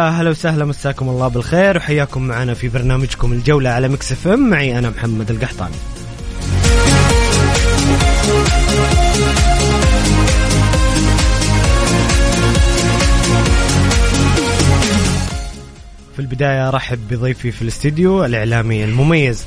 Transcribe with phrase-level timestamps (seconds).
[0.00, 1.76] يا هلا وسهلا مساكم الله بالخير.
[1.76, 4.50] وحياكم معنا في برنامجكم الجولة على Mix FM.
[4.50, 5.74] معي أنا محمد القحطاني.
[16.14, 19.44] في البداية أرحب بضيفي في الاستديو الإعلامي المميز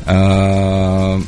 [0.09, 1.21] آه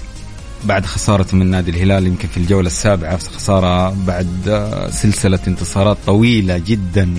[0.64, 6.58] بعد خسارة من نادي الهلال يمكن في الجولة السابعة خسارة بعد آه، سلسلة انتصارات طويلة
[6.58, 7.14] جدا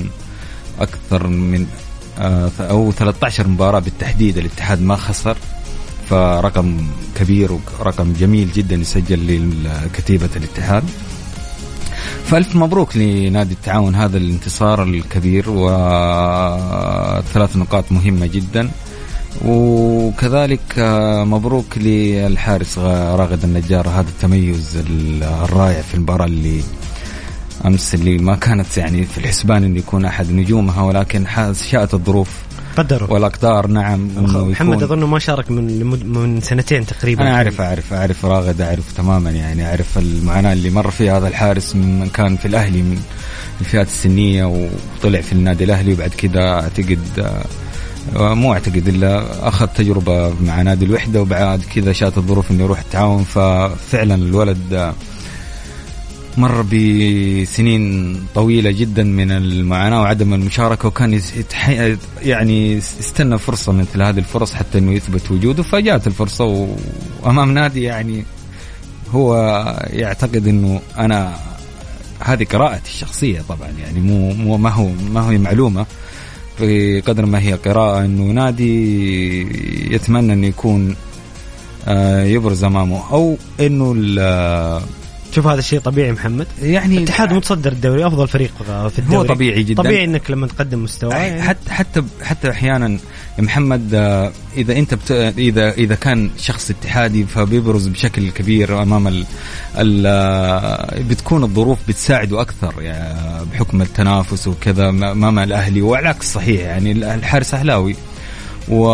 [0.79, 1.65] أكثر من
[2.19, 5.37] آه، أو 13 مباراة بالتحديد الاتحاد ما خسر.
[6.09, 6.87] فرقم
[7.19, 10.83] كبير ورقم جميل جدا يسجل لكتيبة الاتحاد.
[12.29, 18.69] فألف مبروك لنادي التعاون هذا الانتصار الكبير وثلاث نقاط مهمة جدا.
[19.45, 26.61] وكذلك آه، مبروك للحارس راغد النجار هذا التميز ال- الرائع في المباراة اللي
[27.65, 31.25] أمس اللي ما كانت يعني في الحسبان إنه يكون أحد نجومها ولكن
[31.69, 32.29] شاءت الظروف
[32.79, 33.13] قدروا.
[33.13, 34.09] والأقدار نعم
[34.51, 37.21] محمد أظنه ما شارك من من سنتين تقريبا.
[37.21, 41.75] أنا أعرف أعرف أعرف راغد أعرف تماما يعني أعرف المعاناة اللي مر فيها هذا الحارس
[41.75, 43.01] من كان في الأهلي من
[43.61, 46.99] الفئات السنية وطلع في النادي الأهلي وبعد كذا أعتقد
[48.15, 52.79] آه، مو أعتقد إلا أخذ تجربة مع نادي الوحدة وبعد كذا شاءت الظروف إنه يروح
[52.79, 54.93] التعاون ففعلا الولد آه،
[56.37, 61.21] مر بسنين طويلة جدا من المعاناة وعدم المشاركة وكان
[62.21, 66.67] يعني يستنى فرصة مثل هذه الفرص حتى إنه يثبت وجوده فجاءت الفرصة
[67.23, 68.25] وأمام نادي يعني
[69.11, 69.35] هو
[69.89, 71.35] يعتقد إنه أنا
[72.19, 75.85] هذه قراءتي الشخصية طبعا يعني مو مو ما هو ما هي معلومة
[76.57, 80.95] في قدر ما هي قراءة إنه نادي يتمنى إنه يكون
[81.87, 83.93] آه، يبرز أمامه أو إنه
[85.31, 86.47] تشوف هذا الشيء طبيعي محمد.
[86.61, 88.51] يعني الاتحاد متصدر الدوري أفضل فريق
[88.89, 89.17] في الدوري.
[89.17, 89.83] هو طبيعي جدا.
[89.83, 91.11] طبيعي إنك لما تقدم مستوى.
[91.11, 92.99] يعني حتى حتى حتى أحيانا
[93.37, 95.11] يا محمد آه، إذا أنت بت...
[95.37, 99.25] إذا إذا كان شخص اتحادي فبيبرز بشكل كبير أمام ال...
[99.77, 100.03] ال...
[100.07, 107.53] آه، بتكون الظروف بتساعده أكثر يعني بحكم التنافس وكذا امام الأهلي والعكس صحيح يعني الحارس
[107.53, 107.95] أهلاوي.
[108.69, 108.87] و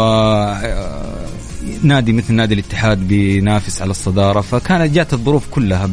[1.83, 5.88] نادي مثل نادي الاتحاد بينافس على الصدارة فكانت جات الظروف كلها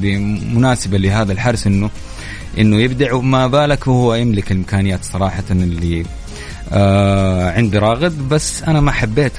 [0.54, 1.90] مناسبه لهذا الحارس انه
[2.58, 6.04] إنه يبدع وما بالك وهو يملك الإمكانيات صراحة اللي
[6.74, 9.32] آه عندي راغد بس أنا ما حبيت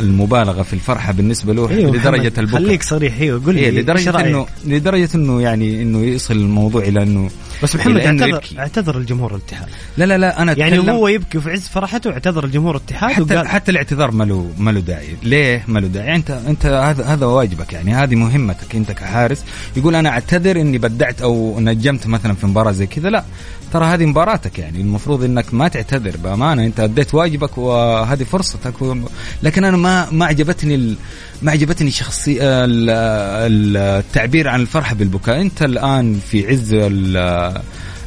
[0.00, 2.62] المبالغة في الفرحة بالنسبة له أيوه لدرجة البكاء.
[2.62, 7.02] خليك صريح أيوه قول لي إيه لدرجة انه لدرجة إنه يعني إنه يصل الموضوع إلى
[7.02, 7.30] إنه
[7.62, 9.68] بس محمد اعتذر اعتذر الجمهور الاتحاد.
[9.96, 13.48] لا لا لا أنا يعني هو يبكي في عز فرحته اعتذر الجمهور الاتحاد حتى وقال
[13.48, 15.16] حتى الاعتذار ما له ما له داعي.
[15.22, 19.44] ليه ما له داعي؟ انت أنت هذا هذا واجبك يعني هذه مهمتك أنت كحارس.
[19.76, 23.10] يقول أنا أعتذر إني بدعت أو نجمت مثلا في مباراة زي كذا.
[23.10, 23.24] لا
[23.72, 28.96] ترى هذه مباراتك يعني المفروض إنك ما تعتذر بأمانة أنت أديت واجبك وهذه فرصتك و...
[29.42, 30.96] لكن أنا ما ما عجبتني ال...
[31.42, 35.40] ما عجبتني شخصي التعبير عن الفرحه بالبكاء.
[35.40, 36.74] أنت الآن في عز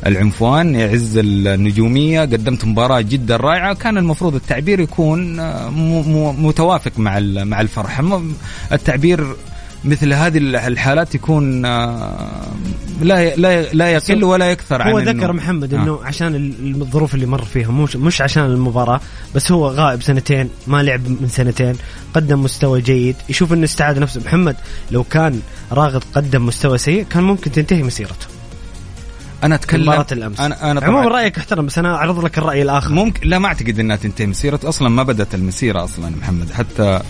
[0.06, 3.74] العنفوان يعز النجومية قدمت مباراة جدا رائعة.
[3.74, 5.38] كان المفروض التعبير يكون
[6.42, 8.22] متوافق مع مع الفرحه
[8.72, 9.36] التعبير
[9.86, 12.48] مثل هذه الحالات يكون آه،
[13.02, 16.06] لا لا لا يقل ولا يكثر عن هو ذكر محمد إنه آه.
[16.06, 16.36] عشان
[16.82, 19.02] الظروف اللي مر فيها مش مش عشان المباراة
[19.36, 21.76] بس هو غائب سنتين ما لعب من سنتين
[22.14, 23.16] قدم مستوى جيد.
[23.30, 24.22] يشوف إنه استعاد نفسه.
[24.26, 24.56] محمد
[24.92, 25.42] لو كان
[25.72, 28.37] راغب قدم مستوى سيء كان ممكن تنتهي مسيرته.
[29.44, 30.40] أنا اتكلم مباراة الأمس.
[30.40, 32.94] أنا أنا عموما رأيك احترم بس أنا أعرض لك الرأي الآخر.
[32.94, 36.52] ممكن لا ما أعتقد إنها تنتهي مسيرته أصلا ما بدأت المسيرة أصلا محمد.
[36.52, 37.02] حتى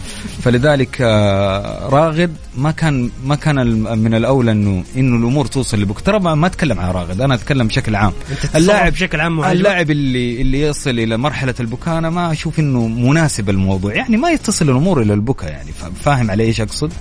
[0.44, 3.56] فلذلك آه، راغد ما كان ما كان
[4.00, 7.96] من الأولى انه إنه الأمور توصل لبك ترى ما أتكلم عن راغد أنا أتكلم بشكل
[7.96, 8.14] عام.
[8.56, 13.50] اللاعب بشكل عام اللاعب اللي اللي يصل إلى مرحلة البكاء أنا ما أشوف إنه مناسب
[13.50, 13.94] الموضوع.
[13.96, 15.72] يعني ما يتصل الأمور إلى البكاء يعني
[16.04, 16.92] فاهم علي إيش أقصد.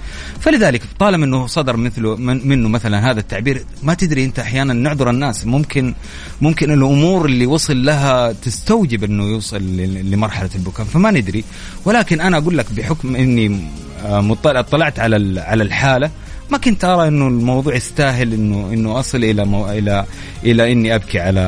[0.40, 5.10] فلذلك طالما إنه صدر مثله من منه مثلا هذا التعبير ما تدري أنت أحيانا نعذر
[5.16, 5.46] الناس.
[5.46, 5.94] ممكن
[6.40, 9.62] ممكن الأمور اللي وصل لها تستوجب إنه يوصل
[10.10, 10.86] لمرحلة البكاء.
[10.86, 11.44] فما ندري.
[11.84, 13.60] ولكن أنا أقول لك بحكم إني
[14.04, 16.10] آه، مطلع اطلعت على على الحالة
[16.50, 20.04] ما كنت أرى إنه الموضوع يستاهل انه إنه أصل إلى مو إلى
[20.44, 21.40] إلى إني أبكي على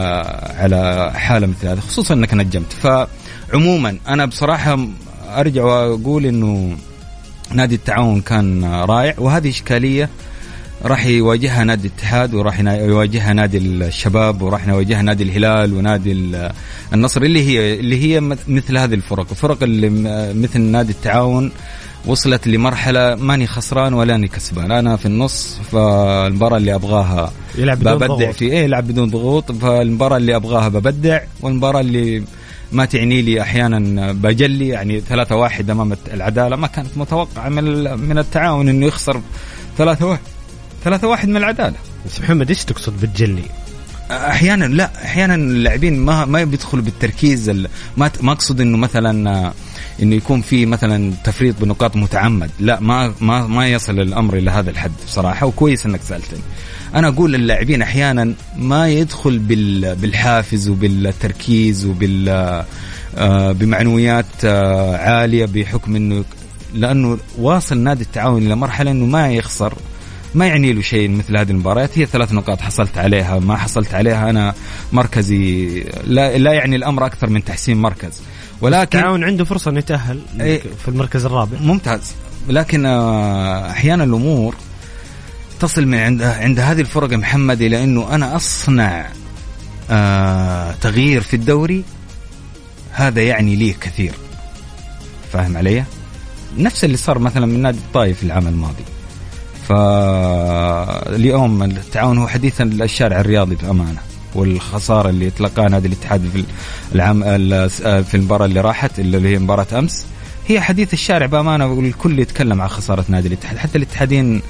[0.59, 2.73] على حالة مثل هذه خصوصا إنك نجمت.
[2.73, 4.89] فعموما أنا بصراحة
[5.29, 6.77] أرجع وأقول إنه
[7.55, 10.09] نادي التعاون كان رائع وهذه إشكالية
[10.85, 16.37] راح يواجهها نادي الاتحاد وراح يواجهها نادي الشباب وراح يواجهها نادي الهلال ونادي
[16.93, 19.27] النصر اللي هي اللي هي مثل هذه الفرق.
[19.31, 19.91] الفرق اللي
[20.35, 21.53] مثل نادي التعاون
[22.07, 24.73] وصلت لمرحلة ماني خسران ولا أني كسبان.
[24.73, 28.35] أنا في النص فالمباراة اللي أبغاها يلعب بدون ببدع ضغوط.
[28.35, 29.53] في إيه يلعب بدون ضغوط.
[29.53, 32.23] فالمباراة اللي أبغاها ببدع والمباراة اللي
[32.73, 36.57] ما تعني لي أحيانا بجلي يعني ثلاثة واحد أمام العدالة.
[36.57, 37.65] ما كانت متوقعة من
[38.01, 39.21] من التعاون إنه يخسر
[39.79, 40.23] ثلاثة واحد.
[40.85, 41.77] ثلاثة واحد من العدالة.
[42.07, 43.45] بس محمد إيش تقصد بالجلي؟
[44.11, 47.51] أحيانا لا أحيانا اللاعبين ما ما بيدخلوا بالتركيز
[47.97, 49.53] ما ما أقصد إنه مثلا
[50.03, 52.51] إنه يكون في مثلا تفريط بنقاط متعمد.
[52.61, 56.41] لا ما ما ما يصل الأمر إلى هذا الحد بصراحة وكويس إنك سألتني.
[56.95, 59.39] أنا أقول للاعبين أحيانا ما يدخل
[59.95, 62.29] بالحافز وبالتركيز وبال
[63.19, 66.25] آه، بمعنويات آه، عالية بحكم إنه
[66.75, 69.75] لأنه واصل نادي التعاون إلى مرحلة إنه ما يخسر.
[70.35, 71.99] ما يعني له شيء مثل هذه المباريات.
[71.99, 73.39] هي ثلاث نقاط حصلت عليها.
[73.39, 74.55] ما حصلت عليها أنا
[74.93, 75.69] مركزي
[76.05, 78.21] لا, لا يعني الأمر أكثر من تحسين مركز.
[78.61, 80.21] ولكن التعاون عنده فرصة إنه يتأهل
[80.85, 81.59] في المركز الرابع.
[81.61, 82.15] ممتاز.
[82.49, 84.55] لكن آه، أحيانا الأمور
[85.61, 89.07] تصل من عند عند هذه الفرق محمد إلى انه أنا أصنع
[89.91, 91.85] آه تغيير في الدوري.
[92.93, 94.13] هذا يعني لي كثير.
[95.33, 95.85] فاهم علي؟
[96.59, 98.85] نفس اللي صار مثلا من نادي الطائف العام الماضي.
[99.69, 103.99] فاليوم التعاون هو حديث الشارع الرياضي بأمانة
[104.35, 106.45] والخسارة اللي تلقاها نادي الاتحاد في
[106.95, 107.21] العام
[108.03, 110.07] في المباراة اللي راحت اللي هي مباراة أمس
[110.49, 114.43] هي حديث الشارع بأمانة والكل يتكلم عن خسارة نادي الاتحاد حتى الاتحادين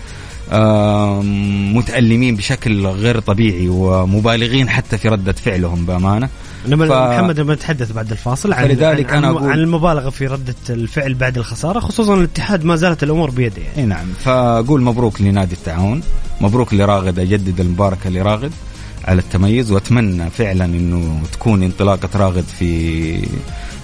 [1.75, 6.29] متألمين بشكل غير طبيعي ومبالغين حتى في ردة فعلهم بأمانة.
[6.67, 6.93] لما ف...
[6.93, 9.51] محمد لما نتحدث بعد الفاصل عن فلذلك عن, أنا أقول...
[9.51, 13.87] عن المبالغة في ردة الفعل بعد الخسارة خصوصا الاتحاد ما زالت الأمور بيده يعني.
[13.87, 14.07] نعم.
[14.25, 16.03] فأقول مبروك لنادي التعاون
[16.41, 18.53] مبروك لراغد أجدد المباركة لراغد
[19.05, 23.23] على التميز وأتمنى فعلا أنه تكون انطلاقة راغد في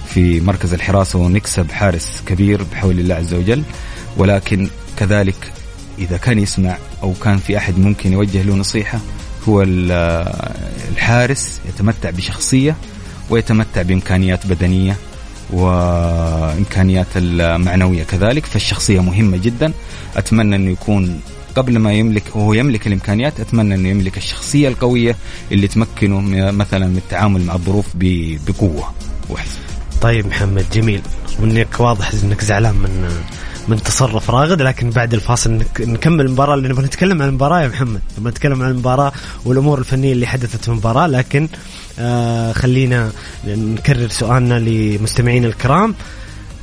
[0.07, 3.63] في مركز الحراسة ونكسب حارس كبير بحول الله عز وجل.
[4.17, 5.51] ولكن كذلك
[5.99, 8.99] إذا كان يسمع أو كان في أحد ممكن يوجه له نصيحة
[9.49, 9.63] هو
[10.91, 12.75] الحارس يتمتع بشخصية
[13.29, 14.95] ويتمتع بإمكانيات بدنية
[15.53, 18.03] وإمكانيات المعنوية.
[18.03, 19.73] كذلك فالشخصية مهمة جدا.
[20.15, 21.21] أتمنى أنه يكون
[21.55, 25.15] قبل ما يملك وهو يملك الإمكانيات أتمنى أنه يملك الشخصية القوية
[25.51, 26.19] اللي تمكنه
[26.51, 28.93] مثلا من التعامل مع الظروف بقوة
[29.29, 29.59] وحسن.
[30.01, 31.01] طيب محمد جميل.
[31.39, 33.09] وانك واضح إنك زعلان من
[33.67, 38.01] من تصرف راغد لكن بعد الفاصل نكمل المباراة نبغى نتكلم عن المباراة يا محمد.
[38.17, 39.11] نبغى نتكلم عن المباراة
[39.45, 41.47] والأمور الفنية اللي حدثت في المباراة لكن
[41.99, 43.11] آه خلينا
[43.47, 45.95] نكرر سؤالنا لمستمعين الكرام.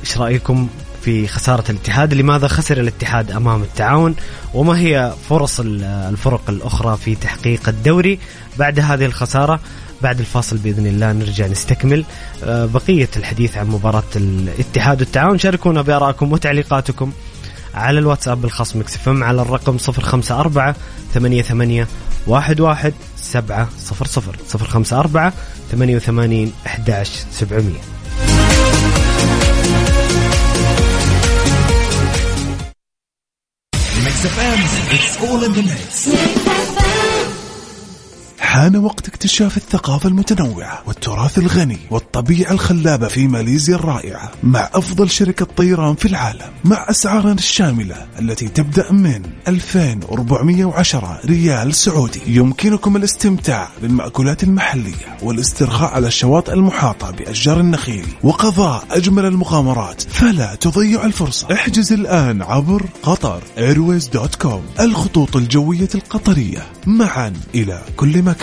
[0.01, 0.67] إيش رأيكم
[1.01, 4.15] في خسارة الاتحاد؟ لماذا خسر الاتحاد أمام التعاون؟
[4.53, 8.19] وما هي فرص الفرق الأخرى في تحقيق الدوري
[8.59, 9.59] بعد هذه الخسارة؟
[10.03, 12.05] بعد الفاصل بإذن الله نرجع نستكمل
[12.43, 15.37] آه، بقية الحديث عن مباراة الاتحاد والتعاون.
[15.37, 17.11] شاركونا بآرائكم وتعليقاتكم
[17.73, 20.73] على الواتساب الخاص مكس على الرقم 054
[21.13, 21.87] 88
[22.27, 23.67] 11 700
[24.53, 25.31] 054
[25.71, 27.75] 88 11 700
[34.03, 34.59] Mix FM,
[34.95, 36.82] it's all in the mix.
[38.53, 45.45] حان وقت اكتشاف الثقافة المتنوعة والتراث الغني والطبيعة الخلابة في ماليزيا الرائعة مع أفضل شركة
[45.45, 52.21] طيران في العالم مع أسعارنا الشاملة التي تبدأ من 2410 ريال سعودي.
[52.27, 61.05] يمكنكم الاستمتاع بالمأكولات المحلية والاسترخاء على الشواطئ المحاطة بأشجار النخيل وقضاء أجمل المغامرات فلا تضيع
[61.05, 61.53] الفرصة.
[61.53, 68.42] احجز الآن عبر Qatar Airways dot com الخطوط الجوية القطرية معا إلى كل مكان.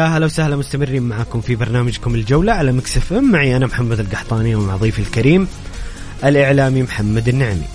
[0.00, 3.32] يا هلا وسهلا مستمرين معكم في برنامجكم الجولة على مكسف ام.
[3.32, 5.48] معي أنا محمد القحطاني ومع ضيفي الكريم
[6.24, 7.66] الإعلامي محمد النعمي.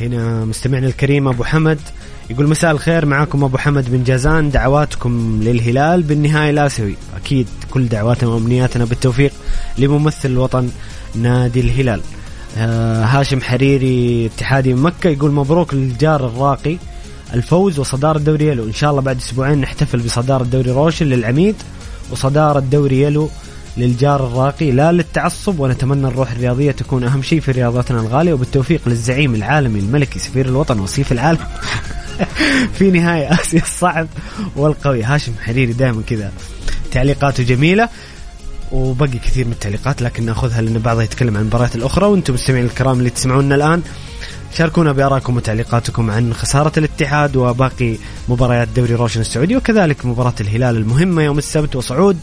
[0.00, 1.78] هنا مستمعنا الكريم أبو حمد
[2.30, 3.06] يقول مساء الخير.
[3.06, 4.50] معاكم أبو حمد بن جازان.
[4.50, 9.32] دعواتكم للهلال بالنهاية الآسيوي أكيد كل دعواتنا وأمنياتنا بالتوفيق
[9.78, 10.68] لممثل الوطن
[11.14, 12.00] نادي الهلال.
[12.56, 16.76] هاشم حريري اتحادي من مكة يقول مبروك للجار الراقي
[17.34, 18.64] الفوز وصدارة دوري يلو.
[18.64, 21.54] إن شاء الله بعد أسبوعين نحتفل بصدارة دوري روشن للعميد
[22.10, 23.30] وصدارة دوري يلو
[23.76, 24.70] للجار الراقي.
[24.70, 30.18] لا للتعصب ونتمنى الروح الرياضية تكون أهم شيء في رياضتنا الغالية وبالتوفيق للزعيم العالمي الملكي
[30.18, 31.38] سفير الوطن وصيف العالم.
[32.78, 34.06] في نهاية آسيا الصعب
[34.56, 35.02] والقوي.
[35.02, 36.32] هاشم حريري دائما كذا.
[36.92, 37.88] تعليقاته جميلة.
[38.72, 42.06] وبقي كثير من التعليقات لكن ناخذها لأن بعضها يتكلم عن المباريات الأخرى.
[42.06, 43.82] وأنتم مستمعين الكرام اللي تسمعونا الآن
[44.54, 47.96] شاركونا بآرائكم وتعليقاتكم عن خسارة الاتحاد وباقي
[48.28, 52.18] مباريات دوري روشن السعودي وكذلك مباراة الهلال المهمة يوم السبت وصعود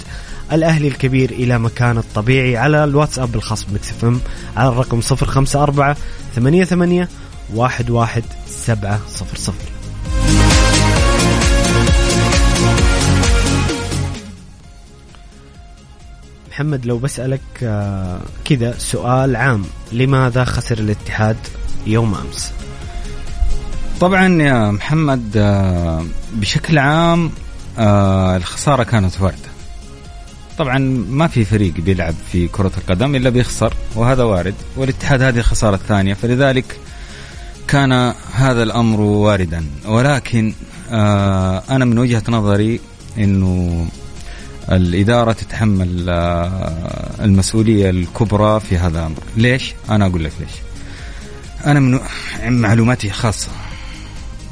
[0.51, 4.19] الأهلي الكبير إلى مكانه الطبيعي على الواتساب الخاص ب Mix FM
[4.58, 5.96] على الرقم 054
[6.36, 7.08] 88
[7.56, 9.76] 11700
[16.57, 21.37] محمد لو بسألك آه، كذا سؤال عام لماذا خسر الاتحاد
[21.87, 22.51] يوم أمس؟
[24.01, 27.31] طبعا يا محمد آه، بشكل عام
[27.77, 29.49] آه، الخسارة كانت واردة.
[30.57, 30.77] طبعا
[31.09, 36.13] ما في فريق بيلعب في كرة القدم إلا بيخسر وهذا وارد والاتحاد هذه الخسارة الثانية
[36.13, 36.79] فلذلك
[37.67, 39.65] كان هذا الأمر واردا.
[39.85, 40.53] ولكن
[41.69, 42.79] أنا من وجهة نظري
[43.17, 43.87] أنه
[44.71, 46.71] الإدارة تتحمل آه،
[47.21, 49.17] المسؤولية الكبرى في هذا الأمر.
[49.38, 50.51] ليش؟ أنا أقول لك ليش.
[51.65, 52.00] أنا من
[52.62, 53.50] معلوماتي خاصة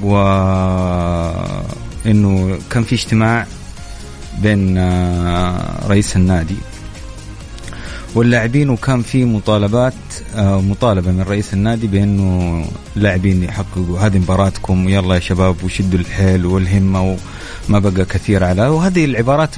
[0.01, 1.59] وإنه
[2.69, 3.47] كان في اجتماع
[4.41, 6.55] بين آه، رئيس النادي
[8.15, 9.93] واللاعبين وكان في مطالبات
[10.35, 12.65] آه، مطالبة من رئيس النادي بإنه
[12.97, 13.99] اللاعبين يحققوا.
[13.99, 17.17] هذه مباراتكم يلا يا شباب وشدوا الحيل والهمة
[17.69, 18.67] وما بقى كثير على.
[18.67, 19.55] وهذه العبارات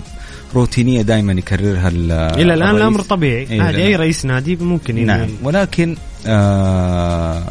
[0.55, 3.47] روتينية دائما يكررها إلى الآن الأمر طبيعي.
[3.51, 5.29] إيه عادي أي رئيس نادي ممكن نعم.
[5.43, 7.43] ولكن آه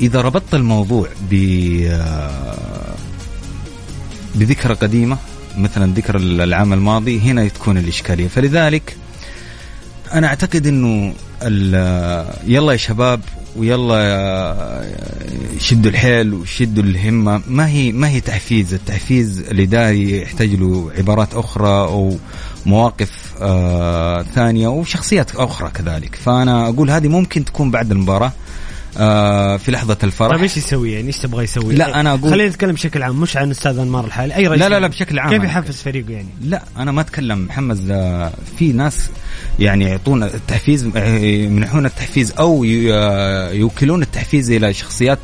[0.00, 1.34] إذا ربطت الموضوع ب
[1.90, 2.94] آه،
[4.34, 5.16] بذكرى قديمة
[5.58, 8.28] مثلا ذكر العام الماضي هنا تكون الإشكالية.
[8.28, 8.96] فلذلك
[10.12, 11.14] أنا أعتقد إنه
[12.46, 13.20] يلا يا شباب
[13.56, 14.84] ويلا
[15.60, 17.42] شدوا الحيل وشدوا الهمة.
[17.48, 22.16] ما هي ما هي تحفيز؟ التحفيز الإداري يحتاج له عبارات أخرى أو
[22.66, 26.14] مواقف آه ثانية وشخصيات أخرى كذلك.
[26.14, 28.32] فأنا أقول هذه ممكن تكون بعد المباراة
[28.98, 30.30] آه في لحظة الفرح.
[30.30, 33.36] طيب إيش يسوي؟ يعني إيش تبغى يسوي؟ لا أنا أقول خلينا نتكلم بشكل عام مش
[33.36, 34.36] عن أستاذ أنمار الحالي.
[34.36, 35.30] أي رئيس لا لا لا بشكل عام.
[35.30, 39.10] كيف يحفز فريقه يعني؟ لا أنا ما أتكلم محمد آه، في ناس
[39.58, 45.18] يعني يعطون التحفيز يمنحون التحفيز أو آه، يوكلون التحفيز إلى شخصيات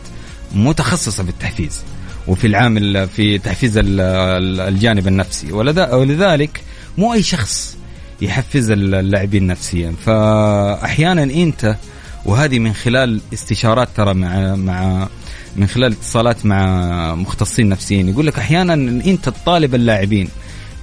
[0.55, 1.83] متخصصة في التحفيز
[2.29, 5.53] وفي العامل في تحفيز الجانب النفسي.
[5.53, 6.61] ولذلك
[6.99, 7.77] مو أي شخص
[8.23, 9.95] يحفز اللاعبين نفسيا.
[10.07, 11.77] فاحيانا أنت
[12.25, 15.09] وهذه من خلال استشارات ترى مع مع
[15.57, 18.75] من خلال اتصالات مع مختصين نفسيين يقول لك أحيانا
[19.07, 20.29] أنت تطالب اللاعبين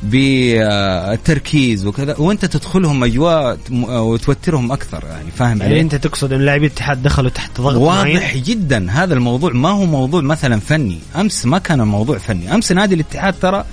[0.04, 7.04] بالتركيز وكذا وانت تدخلهم أجواء وتوترهم أكثر يعني فاهم يعني أنت تقصد إن لاعبي الاتحاد
[7.04, 11.58] دخلوا تحت ضغط واضح معين؟ جدا هذا الموضوع ما هو موضوع مثلا فني أمس ما
[11.58, 13.66] كان الموضوع فني أمس نادي الاتحاد ترى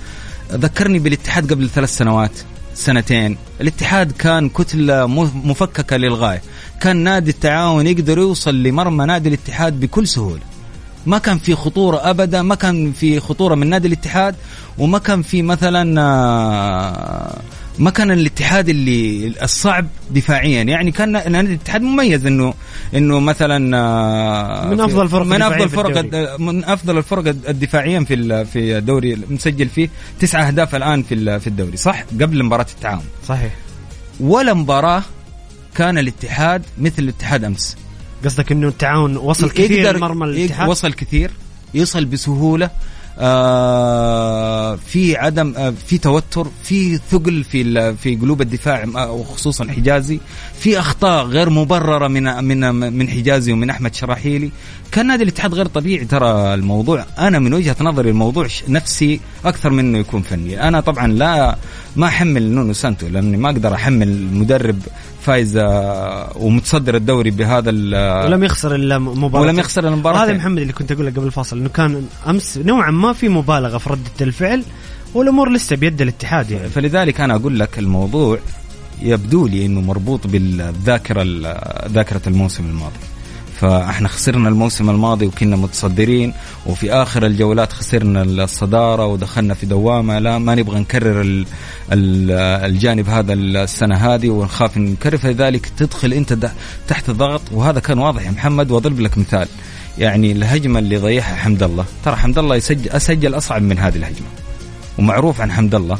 [0.51, 2.31] ذكرني بالاتحاد قبل ثلاث سنوات
[2.73, 5.07] سنتين الاتحاد كان كتلة
[5.45, 6.41] مفككة للغاية
[6.81, 10.50] كان نادي التعاون يقدر يوصل لمرمى نادي الاتحاد بكل سهولة
[11.05, 14.35] ما كان في خطورة أبدا ما كان في خطورة من نادي الاتحاد
[14.77, 17.37] وما كان في مثلا آه،
[17.79, 20.63] ما كان الاتحاد اللي الصعب دفاعيا.
[20.63, 22.53] يعني كان نادي الاتحاد مميز إنه
[22.95, 28.77] إنه مثلا آه، من أفضل الفرق من أفضل الفرق من أفضل الفرق الدفاعيا في في
[28.77, 29.89] الدوري مسجل فيه
[30.19, 33.03] تسعة أهداف الآن في في الدوري صح؟ قبل مباراة التعاون.
[33.27, 33.51] صحيح.
[34.19, 35.03] ولا مباراة
[35.75, 37.77] كان الاتحاد مثل الاتحاد أمس.
[38.25, 41.31] قصدك إنه التعاون وصل كثير مرمى الاتحاد؟ وصل كثير.
[41.73, 42.69] يصل بسهولة.
[43.19, 50.19] آه في عدم آه في توتر في ثقل في في قلوب الدفاع آه، وخصوصا حجازي.
[50.59, 54.51] في أخطاء غير مبررة من من من حجازي ومن أحمد شراحيلي.
[54.91, 57.05] كان نادي الاتحاد غير طبيعي ترى الموضوع.
[57.19, 60.67] أنا من وجهة نظري الموضوع نفسي أكثر من انه يكون فني.
[60.67, 61.57] أنا طبعا لا
[61.95, 64.79] ما أحمل نونو سانتو لأني ما أقدر أحمل مدرب
[65.21, 65.57] فايز
[66.35, 67.69] ومتصدر الدوري بهذا
[68.25, 69.43] ولم يخسر إلا مباراة.
[69.43, 72.91] ولم يخسر المباراه هذا محمد اللي كنت أقول لك قبل الفاصل إنه كان أمس نوعا
[72.91, 74.63] ما في مبالغة في ردة الفعل
[75.13, 76.69] والأمور لسه بيد الاتحاد يعني.
[76.69, 78.39] فلذلك أنا أقول لك الموضوع
[79.01, 81.23] يبدو لي إنه مربوط بالذاكرة
[81.87, 82.99] ذاكرة الموسم الماضي.
[83.61, 86.33] فاحنا خسرنا الموسم الماضي وكنا متصدرين
[86.65, 90.19] وفي آخر الجولات خسرنا الصدارة ودخلنا في دوامة.
[90.19, 91.45] لا ما نبغى نكرر
[91.91, 96.51] الجانب هذا السنة هذه ونخاف نكرر فلذلك تدخل أنت
[96.87, 99.47] تحت ضغط وهذا كان واضح يا محمد وأضرب لك مثال.
[99.97, 101.85] يعني الهجمة اللي ضيعها حمد الله.
[102.05, 104.27] ترى حمد الله يسجل أسجل أصعب من هذه الهجمة.
[104.97, 105.97] ومعروف عن حمد الله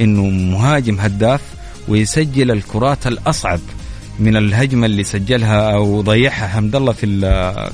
[0.00, 0.22] إنه
[0.56, 1.40] مهاجم هداف
[1.88, 3.60] ويسجل الكرات الأصعب.
[4.22, 7.06] من الهجمة اللي سجلها أو ضيعها حمد الله في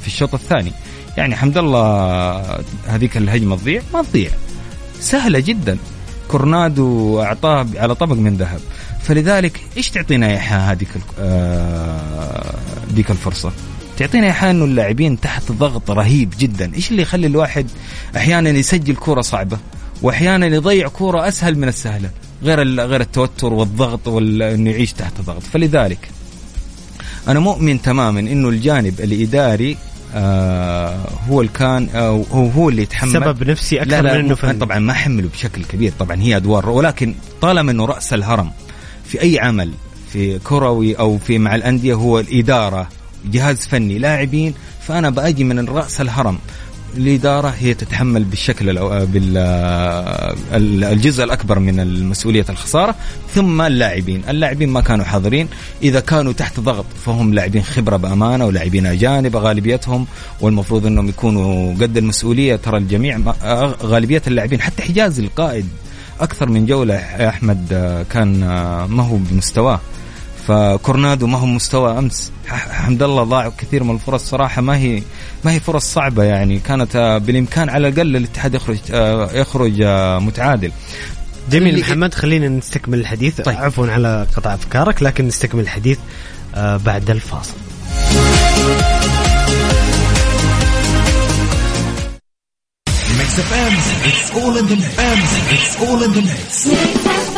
[0.01, 0.73] في الشوط الثاني.
[1.17, 2.43] يعني حمد الله
[2.87, 4.31] هذيك الهجمة تضيع؟ ما تضيع.
[5.01, 5.79] سهلة جدا.
[6.29, 8.61] كورنادو أعطاه على طبق من ذهب.
[9.03, 10.89] فلذلك إيش تعطينا يا هذيك
[11.21, 12.55] آه
[12.91, 13.53] ديك الفرصة؟
[13.99, 16.75] تعطينا يا إنه اللاعبين تحت ضغط رهيب جدا.
[16.75, 17.67] إيش اللي يخلي الواحد
[18.17, 19.59] أحيانا يسجل كورة صعبة
[20.03, 22.11] واحيانا يضيع كورة أسهل من السهلة؟
[22.43, 25.43] غير غير التوتر والضغط وانه يعيش تحت ضغط.
[25.43, 26.09] فلذلك
[27.29, 29.77] أنا مؤمن تماما إنه الجانب الإداري
[30.15, 30.97] آه
[31.29, 34.35] هو اللي كان آه هو هو اللي يتحمل سبب نفسي أكثر لا لا من إنه
[34.35, 34.59] فن.
[34.59, 38.51] طبعا ما حمله بشكل كبير طبعا هي أدوار ولكن طالما إنه رأس الهرم
[39.05, 39.73] في أي عمل
[40.13, 42.89] في كروي أو في مع الأندية هو الإدارة
[43.25, 44.55] جهاز فني لاعبين
[44.87, 46.39] فأنا بأجي من رأس الهرم
[46.97, 48.79] الإدارة هي تتحمل بالشكل
[50.85, 52.95] الجزء الأكبر من مسؤولية الخسارة
[53.35, 54.23] ثم اللاعبين.
[54.29, 55.49] اللاعبين ما كانوا حاضرين.
[55.83, 60.07] إذا كانوا تحت ضغط فهم لاعبين خبرة بأمانة ولاعبين أجانب غالبيتهم
[60.41, 62.57] والمفروض أنهم يكونوا قد المسؤولية.
[62.57, 63.21] ترى الجميع
[63.83, 65.67] غالبية اللاعبين حتى حجاز القائد
[66.21, 66.95] أكثر من جولة
[67.29, 67.67] أحمد
[68.11, 68.41] كان
[68.89, 69.81] ما هو بمستواه.
[70.49, 72.33] فكورنادو ما هو مستوى أمس.
[72.49, 74.31] حمد الله ضاع كثير من الفرص.
[74.31, 75.03] صراحة ما هي
[75.45, 76.59] ما هي فرص صعبة يعني.
[76.59, 80.73] كانت آه، بالإمكان على الأقل الاتحاد يخرج آه، يخرج آه، متعادل.
[81.51, 83.41] جميل محمد خلينا نستكمل الحديث.
[83.41, 83.57] طيب.
[83.57, 85.99] عفوا على قطع أفكارك لكن نستكمل الحديث
[86.57, 87.55] بعد الفاصل.
[94.11, 94.97] It's all in the mix.
[95.57, 97.38] It's all in the mix.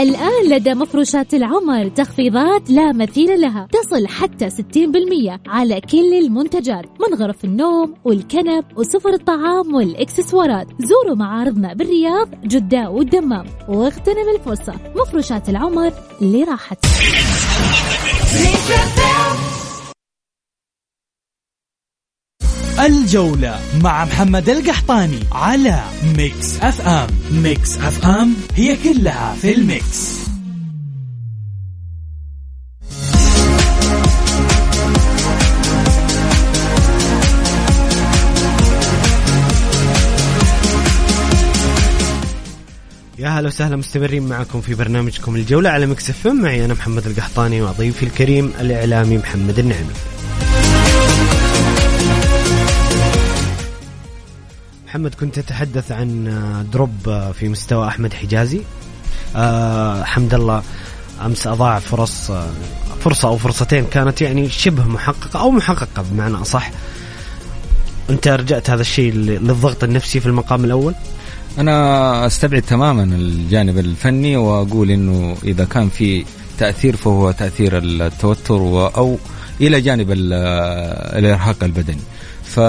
[0.00, 7.18] الآن لدى مفروشات العمر تخفيضات لا مثيل لها تصل حتى 60% على كل المنتجات من
[7.18, 10.66] غرف النوم والكنب وسفر الطعام والإكسسوارات.
[10.80, 14.74] زوروا معارضنا بالرياض جدة والدمام واغتنم الفرصة.
[14.96, 16.88] مفروشات العمر لراحتك.
[22.86, 25.80] الجولة مع محمد القحطاني على
[26.16, 27.06] Mix FM.
[27.30, 30.20] Mix FM هي كلها في ال mix.
[43.18, 46.42] يا هلا وسهلا مستمرين معكم في برنامجكم الجولة على Mix FM.
[46.42, 49.94] معي أنا محمد القحطاني وضيفي الكريم الإعلامي محمد النعمي.
[54.90, 56.24] محمد كنت تتحدث عن
[56.72, 56.90] drop
[57.38, 58.60] في مستوى أحمد حجازي.
[59.36, 60.62] آه حمد الله
[61.24, 62.32] أمس أضاع فرص
[63.00, 66.70] فرصة أو فرصتين كانت يعني شبه محققة أو محققة بمعنى أصح.
[68.10, 70.94] أنت رجعت هذا الشيء للضغط النفسي في المقام الأول؟
[71.58, 76.24] أنا أستبعد تماما الجانب الفني وأقول إنه إذا كان في
[76.58, 79.18] تأثير فهو تأثير التوتر أو
[79.60, 82.02] إلى جانب الإرهاق البدني.
[82.44, 82.60] ف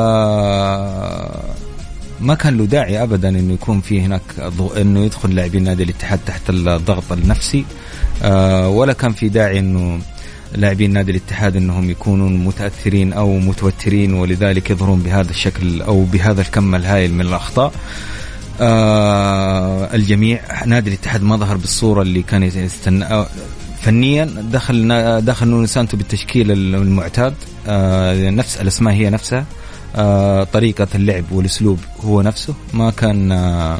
[2.21, 4.21] ما كان له داعي ابدا إنه يكون في هناك
[4.77, 7.65] إنه يدخل لاعبين نادي الاتحاد تحت الضغط النفسي.
[8.23, 9.99] آه، ولا كان في داعي إنه
[10.55, 16.75] لاعبين نادي الاتحاد إنهم يكونوا متأثرين أو متوترين ولذلك يظهرون بهذا الشكل أو بهذا الكم
[16.75, 17.71] الهائل من الأخطاء.
[18.61, 23.27] آه الجميع نادي الاتحاد ما ظهر بالصورة اللي كان يستنى آه،
[23.81, 27.33] فنيا دخل دخل نونو سانتو بالتشكيل المعتاد.
[27.67, 29.45] آه نفس الأسماء هي نفسها.
[29.95, 32.53] آه طريقة اللعب والأسلوب هو نفسه.
[32.73, 33.79] ما كان آه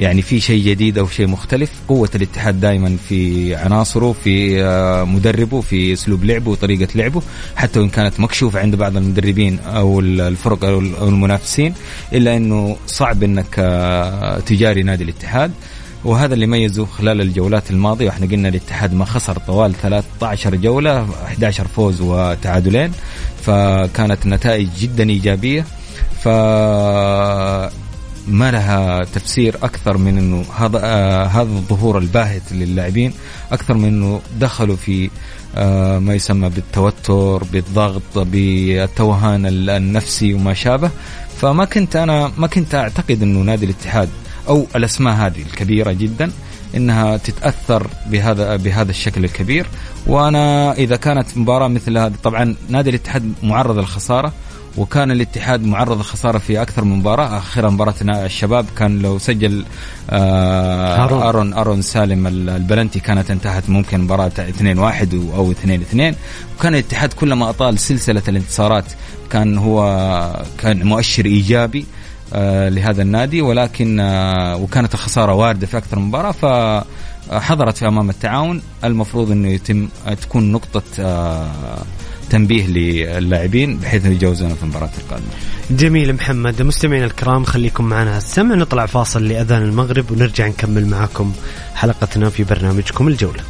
[0.00, 1.70] يعني في شيء جديد أو شيء مختلف.
[1.88, 7.22] قوة الاتحاد دائما في عناصره في آه، مدربه في أسلوب لعبه وطريقة لعبه.
[7.56, 11.74] حتى وإن كانت مكشوفة عند بعض المدربين أو الفرق أو المنافسين
[12.12, 15.52] إلا إنه صعب إنك آه، تجاري نادي الاتحاد.
[16.04, 18.06] وهذا اللي ميزه خلال الجولات الماضية.
[18.06, 22.92] وإحنا قلنا الاتحاد ما خسر طوال 13 جولة 11 فوز وتعادلين.
[23.42, 25.64] فكانت نتائج جدا إيجابية.
[26.22, 26.28] ف
[28.28, 33.12] ما لها تفسير أكثر من إنه هذا آه هذا الظهور الباهت للاعبين
[33.52, 35.10] أكثر من إنه دخلوا في
[35.56, 40.90] آه ما يسمى بالتوتر بالضغط بالتوهان النفسي وما شابه.
[41.36, 44.08] فما كنت أنا ما كنت أعتقد إنه نادي الاتحاد
[44.48, 46.30] أو الأسماء هذه الكبيرة جدا
[46.76, 49.66] إنها تتأثر بهذا بهذا الشكل الكبير.
[50.06, 54.32] وأنا إذا كانت مباراة مثل هذه طبعا نادي الاتحاد معرض للخسارة
[54.76, 57.38] وكان الاتحاد معرض للخسارة في أكثر من مباراة.
[57.38, 59.64] أخيرا مباراة الشباب كان لو سجل
[60.10, 66.14] آه ارون ارون سالم البلنتي كانت انتهت ممكن مباراة 2 1 أو 2 2
[66.58, 68.84] وكان الاتحاد كلما أطال سلسلة الانتصارات
[69.30, 71.86] كان هو كان مؤشر إيجابي.
[72.68, 78.62] لهذا النادي ولكن آه وكانت الخسارة واردة في أكثر من مباراة فحضرت في أمام التعاون
[78.84, 79.88] المفروض إنه يتم
[80.22, 81.82] تكون نقطة آه
[82.30, 85.28] تنبيه للاعبين بحيث يجوزون في المباراة القادمة.
[85.70, 91.32] جميل محمد مستمعينا الكرام خليكم معنا السمع نطلع فاصل لأذان المغرب ونرجع نكمل معكم
[91.74, 93.40] حلقتنا في برنامجكم الجولة.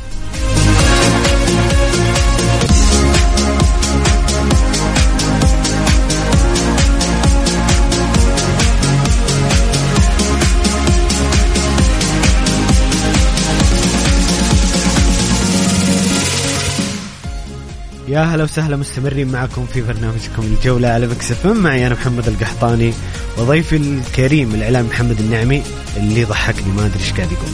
[18.14, 22.92] يا هلا وسهلا مستمرين معكم في برنامجكم الجولة على مكسف معي أنا محمد القحطاني
[23.38, 25.62] وضيفي الكريم الإعلام محمد النعمي
[25.96, 27.48] اللي ضحكني ما أدري إيش قاعد يقول.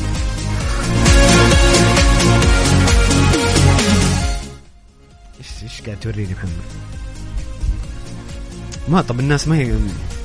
[5.39, 6.51] إيش إيش قاعد توريني محمد؟
[8.89, 9.73] ما طب الناس ما هي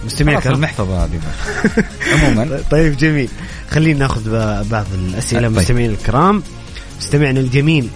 [0.06, 1.20] مستمعين المحفظة هذه.
[2.14, 2.60] عموما.
[2.72, 3.30] طيب جميل.
[3.72, 4.32] خلينا ناخذ
[4.70, 5.58] بعض الأسئلة طيب.
[5.58, 6.44] مستمعين الكرام.
[7.00, 7.90] مستمعنا الجميل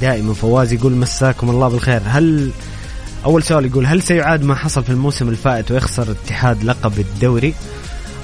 [0.00, 2.00] دائما فواز يقول مساكم الله بالخير.
[2.06, 2.50] هل
[3.24, 7.54] أول سؤال يقول هل سيعاد ما حصل في الموسم الفائت ويخسر الاتحاد لقب الدوري؟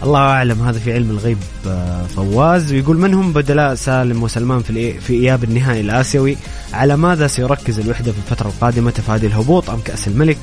[0.02, 2.72] الله أعلم هذا في علم الغيب آه، فواز.
[2.72, 6.36] ويقول من هم بدلاء سالم وسلمان في في إياب النهائي الآسيوي؟
[6.72, 10.38] على ماذا سيركز الوحدة في الفترة القادمة؟ تفادي الهبوط أم كأس الملك؟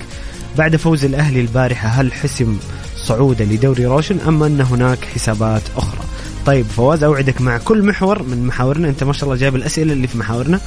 [0.57, 2.57] بعد فوز الأهلي البارحة هل حسم
[2.97, 6.01] صعوده لدوري روشن أم أن هناك حسابات أخرى؟
[6.45, 8.89] طيب فواز أوعدك مع كل محور من محاورنا.
[8.89, 10.59] أنت ما شاء الله جايب الأسئلة اللي في محاورنا.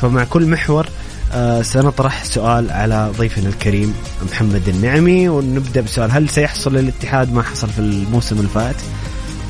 [0.00, 0.86] فمع كل محور
[1.32, 3.94] آه سنطرح سؤال على ضيفنا الكريم
[4.32, 8.76] محمد النعمي ونبدأ بسؤال هل سيحصل للاتحاد ما حصل في الموسم الفات؟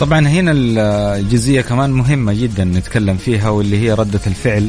[0.01, 4.69] طبعا هنا الجزئية كمان مهمة جدا نتكلم فيها واللي هي ردة الفعل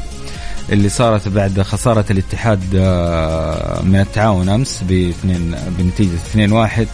[0.72, 6.17] اللي صارت بعد خسارة الاتحاد آه، من التعاون أمس باثنين بنتيجة
[6.80, 6.86] 2-1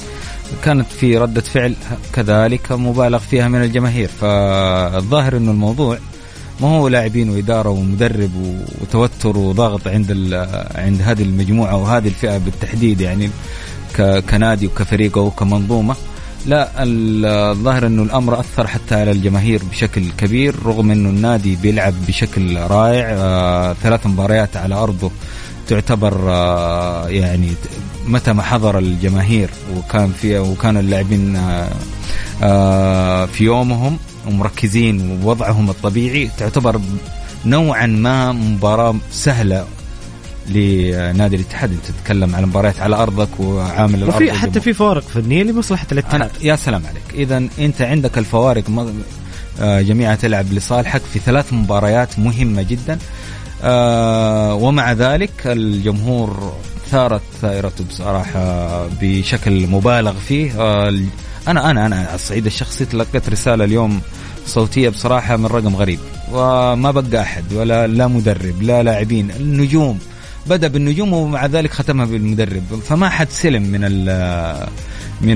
[0.64, 1.76] كانت في ردة فعل
[2.14, 5.98] كذلك مبالغ فيها من الجماهير فالظاهر إنه الموضوع
[6.62, 8.32] ما هو لاعبين وإدارة ومدرب
[8.82, 10.12] وتوتر وضغط عند
[10.76, 13.30] عند هذه المجموعة وهذه الفئة بالتحديد يعني
[14.30, 15.96] كنادي وكفريق أو كمنظومة؟
[16.46, 22.58] لا الظاهر أنه الأمر أثر حتى على الجماهير بشكل كبير رغم أنه النادي بيلعب بشكل
[22.58, 23.06] رائع.
[23.10, 25.12] آه ثلاث مباريات على أرضه
[25.68, 27.50] تعتبر آه يعني
[28.08, 31.36] متى ما حضر الجماهير وكان في وكان اللاعبين
[32.44, 33.98] آه في يومهم.
[34.28, 36.82] ومركزين ووضعهم الطبيعي تعتبر
[37.46, 39.66] نوعا ما مباراة سهلة
[40.50, 41.72] لنادي الاتحاد.
[41.72, 46.32] أنت تتكلم على مباريات على أرضك وعامل الأرض وفي حتى في فوارق فنيه لمصلحة الاتحاد.
[46.42, 47.04] يا سلام عليك.
[47.14, 48.64] اذا أنت عندك الفوارق
[49.60, 52.98] آه، جميعها تلعب لصالحك في ثلاث مباريات مهمة جدا.
[53.64, 56.54] آه، ومع ذلك الجمهور
[56.92, 60.62] ثارت ثائرته بصراحة بشكل مبالغ فيه.
[60.62, 61.00] آه،
[61.48, 64.02] أنا أنا أنا على الصعيد الشخصي تلقيت رسالة اليوم
[64.46, 66.00] صوتية بصراحة من رقم غريب.
[66.32, 70.00] وما بقى أحد ولا لا مدرب لا لاعبين النجوم.
[70.48, 72.82] بدأ بالنجوم ومع ذلك ختمها بالمدرب.
[72.88, 73.84] فما حد سلم من
[75.22, 75.36] من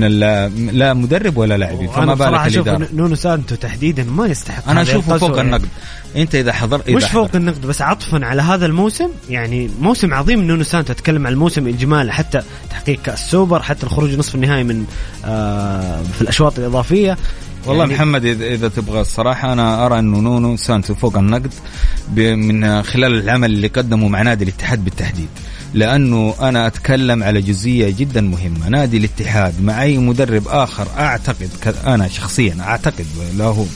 [0.72, 5.36] لا مدرب ولا لاعبين فما بالك الاداره نونو سانتو تحديدا ما يستحق أنا أشوفه فوق
[5.36, 5.40] يعني.
[5.40, 5.68] النقد.
[6.16, 7.38] أنت إذا حضرت مش فوق حضر.
[7.38, 10.92] النقد بس عطفا على هذا الموسم يعني موسم عظيم نونو سانتو.
[10.92, 14.84] أتكلم عن الموسم اجمالا حتى تحقيق كأس سوبر حتى الخروج نصف النهائي من
[15.24, 17.16] آه في الأشواط الإضافية.
[17.66, 21.54] والله يعني محمد اذا تبغى الصراحة أنا أرى إنه نونو سانتو فوق النقد
[22.16, 25.28] من خلال العمل اللي قدمه مع نادي الاتحاد بالتحديد.
[25.74, 28.68] لأنه أنا أتكلم على جزئية جدا مهمة.
[28.68, 31.50] نادي الاتحاد مع أي مدرب آخر أعتقد
[31.86, 33.06] أنا شخصيا أعتقد
[33.36, 33.66] له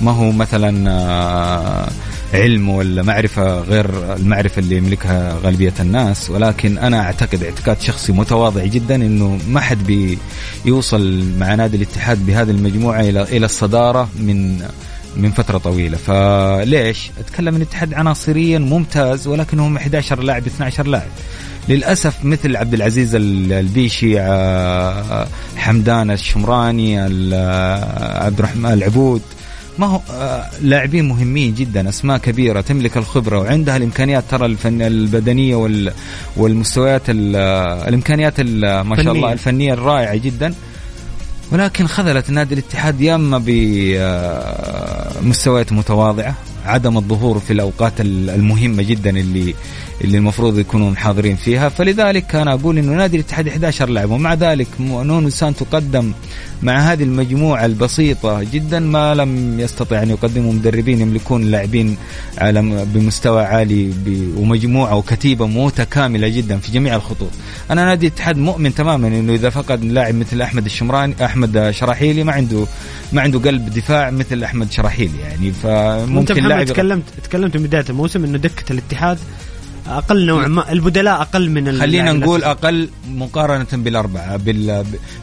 [0.00, 1.88] ما هو مثلا آه،
[2.34, 6.30] علم ولا معرفة غير المعرفة اللي يملكها غالبية الناس.
[6.30, 10.08] ولكن أنا أعتقد اعتقاد شخصي متواضع جدا أنه ما حد
[10.64, 14.62] بيوصل مع نادي الاتحاد بهذه المجموعة إلى إلى الصدارة من
[15.16, 15.96] من فترة طويلة.
[15.96, 21.08] فليش؟ أتكلم من الاتحاد عناصريا ممتاز ولكن هم 11 لاعب 12 لاعب.
[21.68, 29.22] للأسف مثل عبد العزيز البيشي آه، حمدان الشمراني آه، عبد الرحمن العبود.
[29.78, 35.54] ما هو آه، لاعبين مهمين جدا أسماء كبيرة تملك الخبرة وعندها الإمكانيات ترى الفن البدنية
[35.56, 35.92] وال
[36.36, 40.54] والمستويات الإمكانيات ما شاء الله الفنية الرائعة جدا.
[41.52, 43.42] ولكن خذلت نادي الاتحاد يا اما
[45.22, 46.34] بمستويات متواضعة
[46.66, 49.54] عدم الظهور في الأوقات المهمة جدا اللي
[50.04, 51.68] اللي المفروض يكونون حاضرين فيها.
[51.68, 56.12] فلذلك أنا أقول إنه نادي الاتحاد 11 لاعب ومع ذلك نونو سانتو قدم
[56.62, 61.96] مع هذه المجموعة البسيطة جدا ما لم يستطع أن يقدموا مدربين يملكون لاعبين
[62.38, 63.92] على بمستوى عالي
[64.36, 67.30] ومجموعة وكتيبة متكاملة جدا في جميع الخطوط.
[67.70, 72.32] أنا نادي الاتحاد مؤمن تماما إنه إذا فقد لاعب مثل أحمد الشمراني أحمد شراحيلي ما
[72.32, 72.66] عنده
[73.12, 75.52] ما عنده قلب دفاع مثل أحمد شراحيلي يعني.
[75.52, 79.18] فممكن لاعب تكلمت تكلمت من بداية الموسم إنه دكة الاتحاد
[79.88, 84.40] أقل نوع ما البدلاء أقل من خلينا نقول أقل مقارنة بالأربعة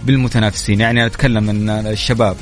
[0.05, 0.81] بالمتنافسين.
[0.81, 2.35] يعني أتكلم إن الشباب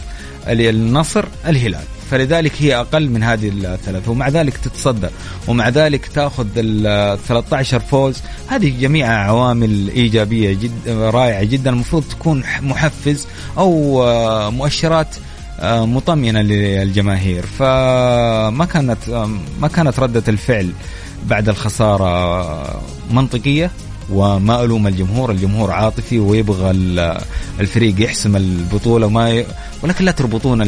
[0.47, 1.83] النصر الهلال.
[2.11, 4.11] فلذلك هي أقل من هذه الثلاثة.
[4.11, 5.09] ومع ذلك تتصدر.
[5.47, 8.17] ومع ذلك تأخذ ال 13 فوز.
[8.47, 11.69] هذه جميعها عوامل إيجابية جدا رائعة جدا.
[11.69, 14.01] المفروض تكون محفز أو
[14.51, 15.15] مؤشرات
[15.63, 17.45] مطمئنة للجماهير.
[17.45, 19.27] فما كانت
[19.61, 20.69] ما كانت ردة الفعل.
[21.27, 22.81] بعد الخسارة
[23.11, 23.71] منطقية
[24.13, 26.71] وما ألوم الجمهور، الجمهور عاطفي ويبغى
[27.59, 29.45] الفريق يحسم البطولة وما ي...
[29.83, 30.63] ولكن لا تربطون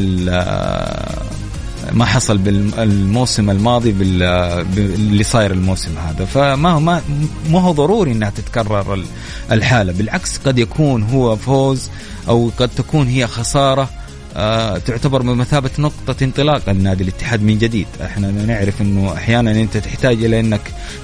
[1.91, 6.25] ما حصل بالموسم الماضي باللي صاير الموسم هذا.
[6.25, 7.01] فما هو ما,
[7.49, 9.03] ما هو ضروري إنها تتكرر
[9.51, 9.93] الحالة.
[9.93, 11.89] بالعكس قد يكون هو فوز
[12.27, 13.89] أو قد تكون هي خسارة
[14.35, 17.87] آه، تعتبر بمثابة نقطة انطلاق لنادي الاتحاد من جديد.
[18.03, 20.61] إحنا نعرف انه أحيانا انت تحتاج إلى إنك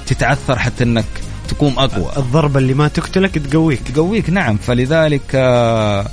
[0.07, 1.05] تتعثر حتى إنك
[1.49, 2.11] تقوم أقوى.
[2.17, 3.79] الضربة اللي ما تقتلك تقويك.
[3.95, 4.57] تقويك نعم.
[4.57, 6.07] فلذلك آه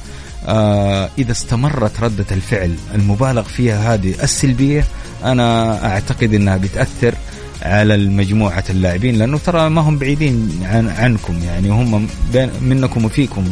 [0.46, 4.84] آه إذا استمرت ردة الفعل المبالغ فيها هذه السلبية
[5.24, 7.14] أنا أعتقد إنها بتأثر.
[7.62, 13.44] على المجموعة اللاعبين لأنه ترى ما هم بعيدين عن عنكم يعني هم بين منكم وفيكم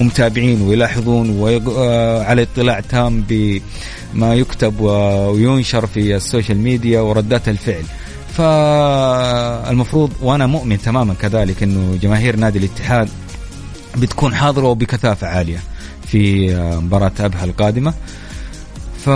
[0.00, 7.84] ومتابعين ويلاحظون وعلى اطلاع تام بما يكتب وينشر في ال social media وردات الفعل.
[8.36, 13.08] فالمفروض وأنا مؤمن تماما كذلك إنه جماهير نادي الاتحاد
[13.96, 15.58] بتكون حاضرة وبكثافة عالية
[16.06, 17.94] في مباراة أبها القادمة.
[19.08, 19.10] ف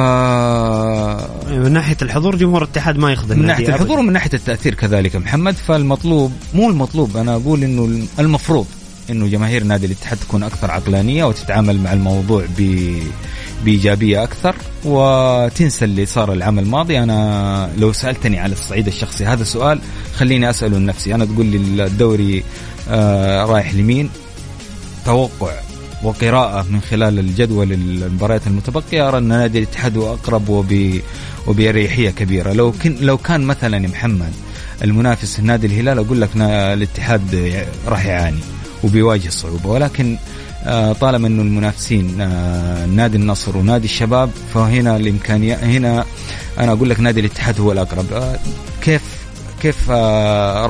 [1.52, 5.54] من ناحية الحضور جمهور الاتحاد ما يخذل من ناحية الحضور ومن ناحية التأثير كذلك محمد.
[5.54, 8.66] فالمطلوب مو المطلوب أنا أقول إنه المفروض
[9.10, 12.92] إنه جماهير نادي الاتحاد تكون أكثر عقلانية وتتعامل مع الموضوع ب
[13.64, 16.98] بإيجابية أكثر وتنسى اللي صار العام الماضي.
[16.98, 19.78] أنا لو سألتني على الصعيد الشخصي هذا سؤال
[20.16, 21.14] خليني أسأله لنفسي.
[21.14, 22.44] أنا تقول لي الدوري
[22.88, 24.10] آه رايح لمين؟
[25.04, 25.52] توقع.
[26.02, 31.00] وقراءة من خلال الجدول المباريات المتبقية أرى أن نادي الاتحاد هو أقرب وب
[31.46, 32.52] وبأريحية كبيرة.
[32.52, 34.30] لو كن لو كان مثلا يا
[34.84, 37.54] المنافس نادي الهلال أقول لك الاتحاد
[37.86, 38.40] راح يعاني
[38.84, 39.70] وبيواجه صعوبة.
[39.70, 40.16] ولكن
[40.64, 46.04] آه، طالما انه المنافسين آه، نادي النصر ونادي الشباب فهنا الامكانيه هنا
[46.58, 48.12] أنا أقول لك نادي الاتحاد هو الأقرب.
[48.12, 48.38] آه،
[48.82, 49.02] كيف
[49.62, 49.90] كيف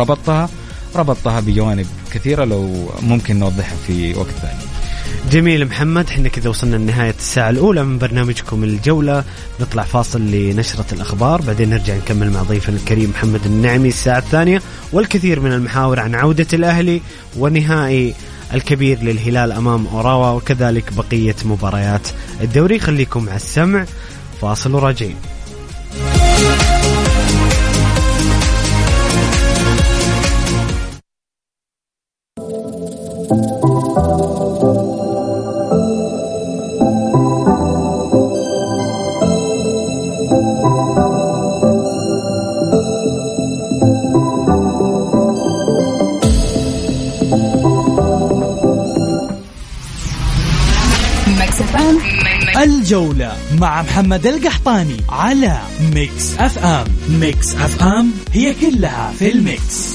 [0.00, 0.48] ربطتها؟
[0.96, 4.71] ربطتها بجوانب كثيرة لو ممكن نوضحها في وقت ثاني.
[5.30, 9.24] جميل محمد إحنا كذا وصلنا لنهاية الساعة الأولى من برنامجكم الجولة.
[9.60, 14.62] نطلع فاصل لنشرة الأخبار بعدين نرجع نكمل مع ضيفنا الكريم محمد النعمي الساعة الثانية.
[14.92, 17.00] والكثير من المحاور عن عودة الأهلي
[17.36, 18.14] ونهائي
[18.54, 22.08] الكبير للهلال أمام أوراوا وكذلك بقية مباريات
[22.40, 22.78] الدوري.
[22.78, 23.84] خليكم على السمع
[24.40, 25.16] فاصل وراجعين.
[52.92, 55.58] الجولة مع محمد القحطاني على
[55.94, 59.92] Mix FM Mix FM هي كلها في ال mix.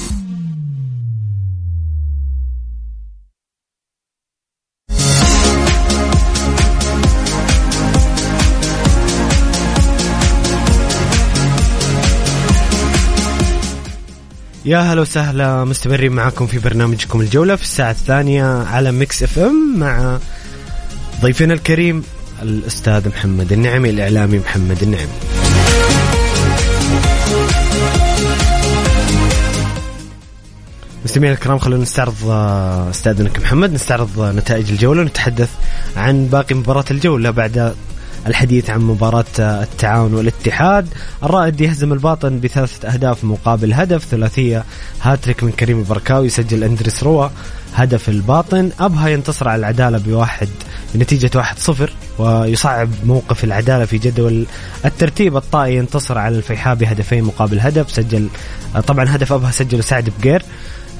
[14.64, 20.18] يا هلا وسهلا مستمرين معكم في برنامجكم الجولة في الساعة الثانية على Mix FM مع
[21.22, 22.02] ضيفنا الكريم
[22.42, 25.08] الأستاذ محمد النعمي الإعلامي محمد النعمي
[31.04, 32.30] مستمعينا الكرام خلونا نستعرض
[32.90, 35.50] استاذنك محمد نستعرض نتائج الجولة ونتحدث
[35.96, 37.74] عن باقي مباراة الجولة بعد
[38.26, 40.88] الحديث عن مباراة التعاون والاتحاد.
[41.22, 44.64] الرائد يهزم الباطن بثلاثة أهداف مقابل هدف ثلاثية
[45.02, 47.28] هاتريك من كريم البركاوي يسجل أندريس روا
[47.74, 48.70] هدف الباطن.
[48.80, 50.48] أبها ينتصر على العدالة بواحد
[51.36, 54.46] واحد صفر ويصعب موقف العدالة في جدول
[54.84, 55.36] الترتيب.
[55.36, 58.28] الطائي ينتصر على الفيحاء بهدفين مقابل هدف سجل
[58.86, 60.42] طبعا هدف أبها سجله سعد بقير.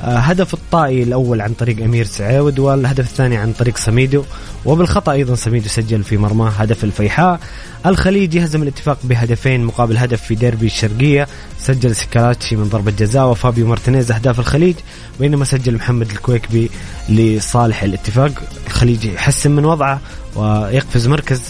[0.02, 4.24] هدف الطائي الأول عن طريق أمير سعيود والهدف الثاني عن طريق سميدو.
[4.64, 7.40] وبالخطأ أيضا سميدو سجل في مرماه هدف الفيحاء.
[7.86, 11.26] الخليج يهزم الاتفاق بهدفين مقابل هدف في ديربي الشرقية.
[11.60, 14.74] سجل سكراتشي من ضربة جزاء وفابيو مارتينيز أهداف الخليج
[15.20, 16.70] بينما سجل محمد الكويكبي
[17.08, 18.32] لصالح الاتفاق.
[18.66, 20.00] الخليج يحسن من وضعه
[20.36, 21.42] ويقفز مركز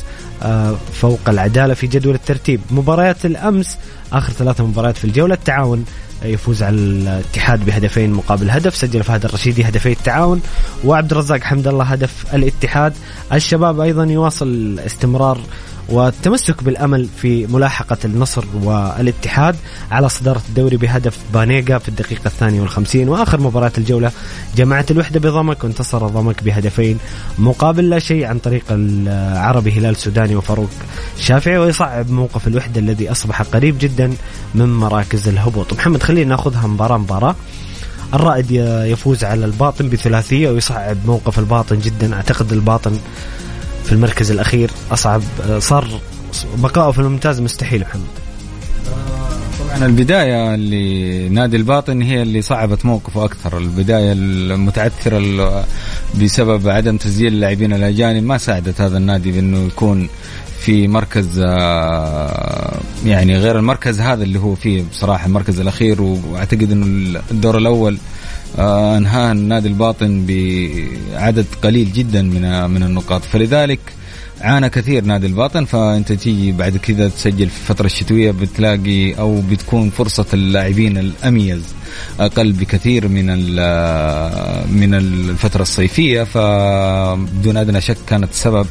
[0.43, 2.61] آه، فوق العدالة في جدول الترتيب.
[2.71, 3.77] مباريات الأمس
[4.13, 5.85] آخر ثلاثة مباريات في الجولة التعاون
[6.23, 10.43] يفوز على الاتحاد بهدفين مقابل هدف سجل فهد الرشيدي هدفي التعاون
[10.85, 12.93] وعبد الرزاق حمد الله هدف الاتحاد.
[13.33, 15.41] الشباب أيضا يواصل استمرار
[15.89, 19.57] والتمسك بالأمل في ملاحقة النصر والاتحاد
[19.91, 24.13] على صدارة الدوري بهدف بانيجا في الدقيقة الثانية والخمسين وآخر مباراة الجولة.
[24.57, 26.99] جماعة الوحدة بضمك وانتصر ضمك بهدفين
[27.39, 30.71] مقابل لا شيء عن طريق العربي هلال سوداني وفاروق
[31.19, 34.13] شافعي ويصعب موقف الوحدة الذي أصبح قريب جدا
[34.55, 35.73] من مراكز الهبوط.
[35.73, 37.35] محمد خلينا ناخذها مباراة مباراة.
[38.15, 38.51] الرائد
[38.91, 42.15] يفوز على الباطن بثلاثية ويصعب موقف الباطن جدا.
[42.15, 42.99] أعتقد الباطن
[43.89, 45.23] في المركز الأخير أصعب
[45.59, 46.01] صار
[46.57, 48.03] بقائه في الممتاز مستحيل محمد.
[49.59, 53.59] طبعا البداية لنادي الباطن هي اللي صعبت موقفه أكثر.
[53.59, 55.65] البداية المتعثرة
[56.23, 60.09] بسبب عدم تسجيل اللاعبين الأجانب ما ساعدت هذا النادي بأنه يكون
[60.61, 66.03] في مركز آه، يعني غير المركز هذا اللي هو فيه بصراحة المركز الأخير.
[66.03, 67.99] وأعتقد إنه الدور الأول
[68.59, 73.25] انهى النادي الباطن بعدد قليل جدا من من النقاط.
[73.25, 73.81] فلذلك
[74.41, 79.91] عانى كثير نادي الباطن فأنت تيجي بعد كذا تسجل في الفترة الشتوية بتلاقي أو بتكون
[79.91, 81.63] فرصة اللاعبين الأميز.
[82.21, 83.27] أقل بكثير من
[84.81, 88.67] من الفترة الصيفية فبدون أدنى شك كانت سبب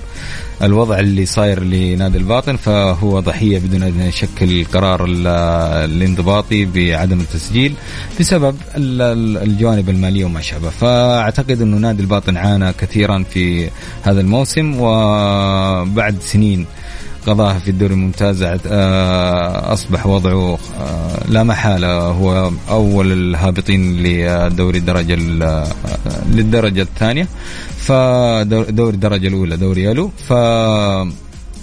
[0.62, 7.74] الوضع اللي صاير لنادي الباطن فهو ضحية بدون أدنى شك القرار الانضباطي بعدم التسجيل
[8.20, 10.70] بسبب الجوانب المالية وما شابه.
[10.70, 13.70] فأعتقد إنه نادي الباطن عانى كثيرا في
[14.04, 16.66] هذا الموسم وبعد سنين
[17.28, 22.02] قضاها في الدوري الممتاز آه، أصبح وضعه آه، لا محالة.
[22.02, 25.16] هو أول الهابطين لدوري الدرجة
[26.26, 27.28] للدرجة الثانية.
[27.78, 30.34] فدوري الدرجة الأولى دوري ألو ف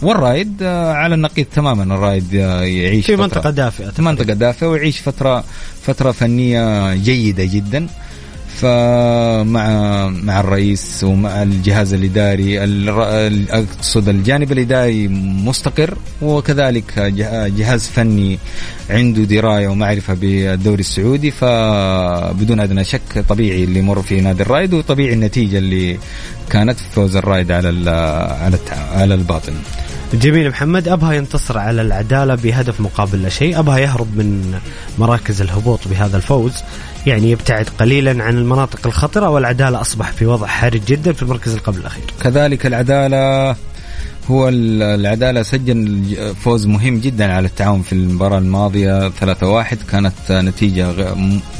[0.02, 1.94] والرايد على النقيض تماما.
[1.94, 3.92] الرايد يعيش في منطقة دافئة.
[3.98, 5.44] منطقة دافئة ويعيش فترة
[5.82, 7.86] فترة فنية جيدة جدا.
[8.60, 12.58] فمع مع الرئيس ومع الجهاز الإداري
[13.50, 15.08] أقصد الجانب الإداري
[15.44, 16.98] مستقر وكذلك
[17.56, 18.38] جهاز فني
[18.90, 25.12] عنده دراية ومعرفة بالدوري السعودي فبدون أدنى شك طبيعي اللي يمر في نادي الرايد وطبيعي
[25.12, 25.98] النتيجة اللي
[26.50, 27.90] كانت فوز الرايد على
[28.40, 28.58] على
[28.92, 29.52] على الباطن.
[30.12, 33.58] جميل محمد أبها ينتصر على العدالة بهدف مقابل لا شيء.
[33.58, 34.60] أبها يهرب من
[34.98, 36.52] مراكز الهبوط بهذا الفوز.
[37.06, 41.78] يعني يبتعد قليلا عن المناطق الخطرة والعدالة أصبح في وضع حرج جدا في المركز قبل
[41.78, 42.04] الأخير.
[42.22, 43.56] كذلك العدالة
[44.30, 46.04] هو العدالة سجل
[46.40, 50.94] فوز مهم جدا على التعاون في المباراة الماضية 3-1 كانت نتيجة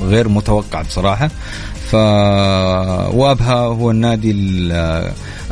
[0.01, 1.31] غير متوقعة بصراحة.
[1.91, 1.95] ف
[3.15, 4.31] وأبها هو النادي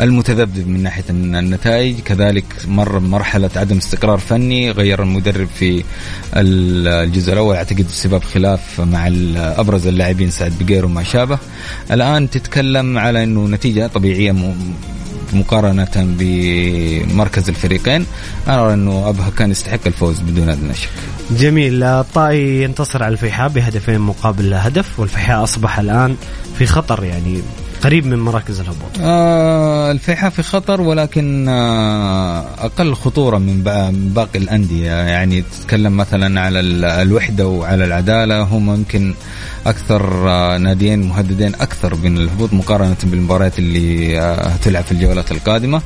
[0.01, 2.01] المتذبذب من ناحية النتائج.
[2.01, 5.85] كذلك مر بمرحلة عدم استقرار فني غير المدرب في
[6.37, 7.57] الجزء الأول.
[7.57, 11.39] أعتقد بسبب خلاف مع أبرز اللاعبين سعد بقير وما شابه.
[11.91, 14.33] الآن تتكلم على إنه نتيجة طبيعية
[15.35, 18.07] مقارنة بمركز الفريقين.
[18.49, 20.89] أنا أرى أنه أبها كان يستحق الفوز بدون أدنى شك
[21.31, 21.83] جميل.
[21.83, 26.17] الطائي ينتصر على الفيحاء بهدفين مقابل هدف والفيحاء أصبح الآن
[26.59, 27.43] في خطر يعني
[27.83, 28.91] قريب من مراكز الهبوط.
[29.01, 33.63] آه الفيحاء في خطر ولكن آه أقل خطورة من
[34.15, 34.91] باقي الأندية.
[34.93, 36.61] يعني تتكلم مثلا على
[37.03, 39.15] الوحدة وعلى العدالة هم يمكن
[39.67, 45.83] أكثر آه ناديين مهددين أكثر من الهبوط مقارنة بالمباريات اللي آه هتلعب في الجولات القادمة.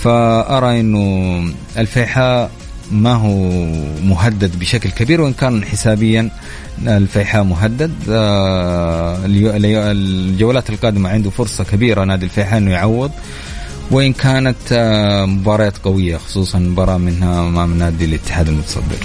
[0.00, 2.50] فأرى أنه الفيحاء
[2.92, 3.64] ما هو
[4.02, 6.30] مهدد بشكل كبير وإن كان حسابيا
[6.86, 13.10] الفيحاء مهدد آه، الجولات القادمة عنده فرصة كبيرة نادي الفيحاء إنه يعوض
[13.90, 18.98] وإن كانت آه، مباريات قوية خصوصا مباراة منها أمام نادي الاتحاد المتصدر.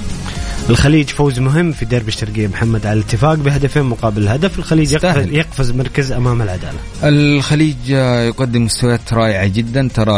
[0.70, 4.60] الخليج فوز مهم في ديربي الشرقية محمد على الاتفاق بهدفين مقابل هدف.
[4.60, 6.78] الخليج يقفز, يقفز مركز أمام العدالة.
[7.04, 7.90] الخليج
[8.28, 9.90] يقدم مستويات رائعة جدا.
[9.94, 10.12] ترى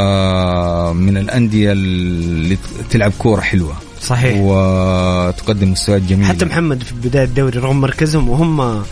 [0.94, 2.58] من الأندية اللي
[2.90, 3.74] تلعب كورة حلوة.
[4.02, 4.38] صحيح.
[4.42, 6.28] وتقدم مستويات جميلة.
[6.28, 8.84] حتى محمد في بداية الدوري رغم مركزهم وهم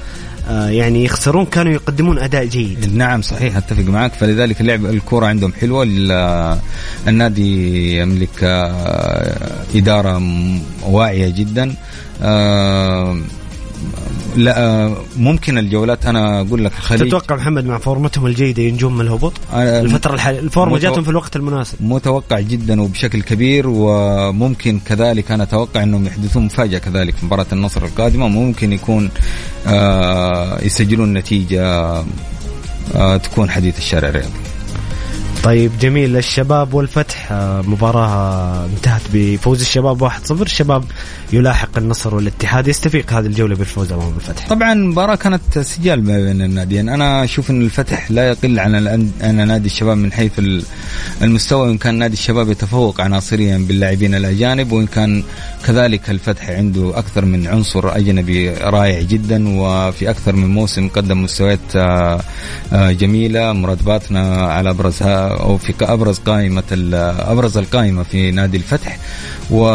[0.50, 2.95] يعني يخسرون كانوا يقدمون أداء جيد.
[2.95, 4.14] نعم صحيح أتفق معك.
[4.14, 5.84] فلذلك اللعب الكرة عندهم حلوة.
[7.08, 9.38] النادي يملك آه،
[9.76, 10.22] إدارة
[10.84, 11.76] واعية جدا.
[12.22, 13.18] آه،
[14.36, 17.08] لا ممكن الجولات أنا أقول لك الخليج.
[17.08, 20.82] تتوقع محمد مع فورمتهم الجيدة ينجون من الهبوط؟ الفترة الحاليه الفورمة متو...
[20.82, 21.78] جاتهم في الوقت المناسب.
[21.82, 27.86] متوقع جدا وبشكل كبير وممكن كذلك أنا أتوقع إنهم يحدثون مفاجأة كذلك في مباراة النصر
[27.86, 28.28] القادمة.
[28.28, 29.10] ممكن يكون
[29.68, 31.64] آه يسجلون نتيجة
[32.96, 34.30] آه تكون حديث الشارع الرياضي.
[35.44, 36.18] طيب جميل.
[36.18, 40.84] الشباب والفتح آه، مباراة انتهت بفوز الشباب 1-0 الشباب
[41.34, 44.48] يلاحق النصر والاتحاد يستفيق هذه الجولة بالفوز أمام الفتح.
[44.48, 48.76] طبعا المباراة كانت سجال بين الناديين أنا أشوف أن الفتح لا يقل عن
[49.22, 50.32] عن نادي الشباب من حيث
[51.22, 51.68] المستوى.
[51.68, 55.24] وإن كان نادي الشباب يتفوق عناصريا باللاعبين الأجانب وإن كان
[55.66, 61.60] كذلك الفتح عنده أكثر من عنصر أجنبي رائع جدا وفي أكثر من موسم قدم مستويات
[61.76, 62.22] آه،
[62.74, 63.54] آه، جميلة.
[63.54, 66.64] مرتباتنا على أبرزها أو في أبرز قائمة
[67.20, 68.98] أبرز القائمة في نادي الفتح.
[69.52, 69.66] و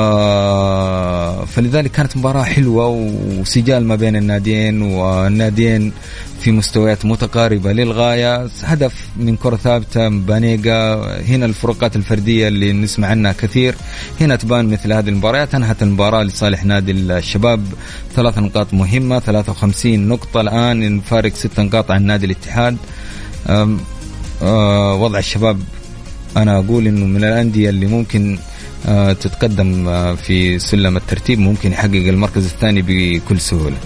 [1.47, 2.89] فلذلك كانت مباراة حلوة
[3.41, 5.93] وسجال ما بين الناديين والناديين
[6.41, 7.73] في مستويات متقاربة.
[7.73, 10.95] للغاية هدف من كرة ثابتة بانيجا.
[11.29, 13.75] هنا الفروقات الفردية اللي نسمع عنها كثير.
[14.21, 17.65] هنا تبان مثل هذه المباريات انهت المباراة لصالح نادي الشباب.
[18.17, 20.41] ثلاث نقاط مهمة 53 نقطة.
[20.41, 22.77] الآن فارق ست نقاط عن نادي الاتحاد.
[24.43, 25.61] آه، وضع الشباب
[26.37, 28.39] أنا أقول إنه من الأندية اللي ممكن
[28.87, 33.77] آه، تتقدم آه، في سلم الترتيب ممكن يحقق المركز الثاني بكل سهولة.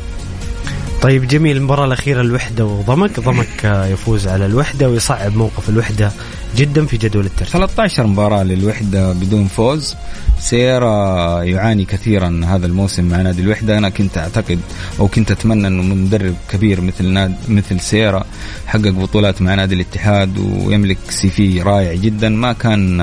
[1.02, 1.56] طيب جميل.
[1.56, 3.20] المباراة الأخيرة الوحدة وضمك.
[3.20, 6.12] ضمك يفوز على الوحدة ويصعب موقف الوحدة.
[6.56, 7.52] جدا في جدول الترتيب.
[7.52, 9.94] 13 مباراة للوحدة بدون فوز.
[10.40, 13.78] سيرا يعاني كثيرا هذا الموسم مع نادي الوحدة.
[13.78, 14.60] أنا كنت أعتقد
[15.00, 18.24] أو كنت أتمنى أنه مدرب كبير مثل ناد مثل سيرا
[18.66, 22.28] حقق بطولات مع نادي الاتحاد ويملك سي في رائع جدا.
[22.28, 23.00] ما كان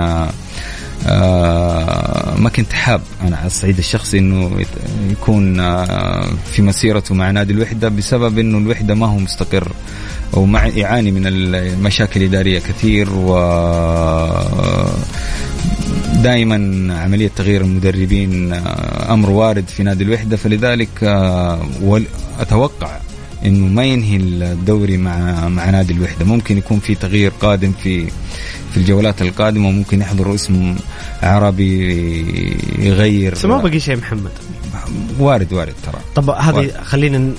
[1.07, 4.65] آه ما كنت حاب أنا على الصعيد الشخصي إنه
[5.11, 9.71] يكون آه في مسيرته مع نادي الوحدة بسبب إنه الوحدة ما هو مستقر.
[10.35, 13.35] ومع يعاني من المشاكل الإدارية كثير و
[16.23, 16.55] دائما
[16.93, 20.37] عملية تغيير المدربين آه، أمر وارد في نادي الوحدة.
[20.37, 21.59] فلذلك آه،
[22.39, 22.97] أتوقع
[23.45, 26.25] إنه ما ينهي الدوري مع مع نادي الوحدة.
[26.25, 28.07] ممكن يكون في تغيير قادم في
[28.71, 30.75] في الجولات القادمة ممكن يحضر اسم
[31.23, 31.71] عربي
[32.79, 33.31] يغير.
[33.31, 34.31] بس ما بقي شيء محمد؟
[35.19, 36.71] وارد وارد ترى طب هذه.
[36.83, 37.31] خلينا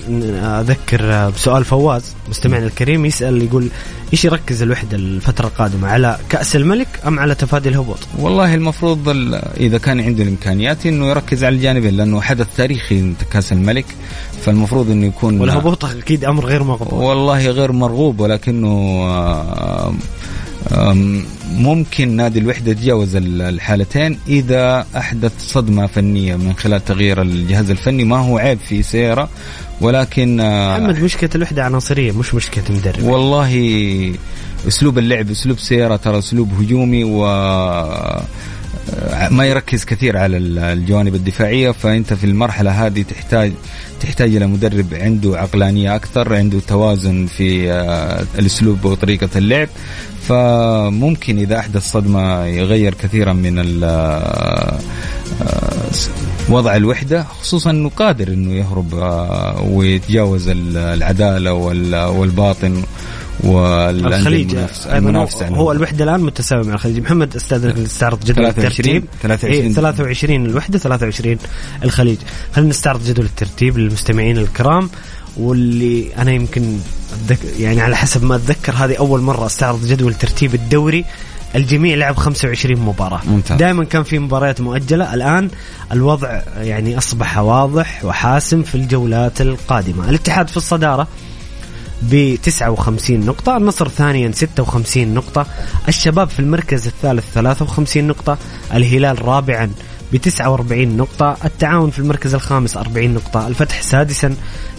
[0.61, 3.67] أذكر بسؤال فواز مستمعنا الكريم يسأل يقول
[4.13, 9.35] إيش يركز الوحدة الفترة القادمة على كأس الملك أم على تفادي الهبوط؟ والله المفروض ال-
[9.59, 13.85] إذا كان عنده الإمكانيات إنه يركز على الجانبين لأنه حدث تاريخي كأس الملك
[14.45, 18.67] فالمفروض إنه يكون والهبوط أكيد أمر غير مقبول والله غير مرغوب ولكنه
[19.07, 19.93] آه،
[21.55, 28.03] ممكن نادي الوحدة يتجاوز ال- الحالتين إذا أحدث صدمة فنية من خلال تغيير الجهاز الفني.
[28.03, 29.29] ما هو عيب في سيرة
[29.81, 33.51] ولكن آه، محمد مشكلة الوحدة عناصرية مش مشكلة مدرب والله
[34.67, 37.25] أسلوب اللعب أسلوب سيارة ترى أسلوب هجومي و
[39.31, 43.51] ما يركز كثير على ال- الجوانب الدفاعية فأنت في المرحلة هذه تحتاج
[44.01, 49.67] تحتاج إلى مدرب عنده عقلانية أكثر عنده توازن في آه، الأسلوب وطريقة اللعب.
[50.27, 54.79] فممكن إذا أحدث صدمة يغير كثيرا من آه، آه،
[56.49, 58.93] وضع الوحدة خصوصا أنه قادر أنه يهرب
[59.71, 62.83] ويتجاوز ال- العدالة وال- والباطن.
[63.43, 65.55] والأندية الخليج المنافسة- هو, عنهم.
[65.55, 66.99] هو الوحدة الآن متساوي مع الخليج.
[66.99, 69.05] محمد استاذنك نستعرض جدول 23 الترتيب.
[69.21, 71.37] 23 إيه 23 الوحدة 23
[71.83, 72.17] الخليج.
[72.55, 74.89] خلينا نستعرض جدول الترتيب للمستمعين الكرام
[75.37, 76.77] واللي أنا يمكن
[77.13, 81.05] أتذكر يعني على حسب ما أتذكر هذه أول مرة أستعرض جدول ترتيب الدوري.
[81.55, 83.21] الجميع لعب 25 مباراة.
[83.27, 83.57] ممتاز.
[83.57, 85.13] دائما كان في مباريات مؤجلة.
[85.13, 85.49] الآن
[85.91, 90.09] الوضع يعني أصبح واضح وحاسم في الجولات القادمة.
[90.09, 91.07] الاتحاد في الصدارة
[92.01, 95.47] ب 59 نقطة النصر ثانيا 56 نقطة
[95.87, 98.37] الشباب في المركز الثالث 53 نقطة
[98.73, 99.71] الهلال رابعا
[100.13, 104.35] ب 49 نقطة التعاون في المركز الخامس 40 نقطة الفتح سادسا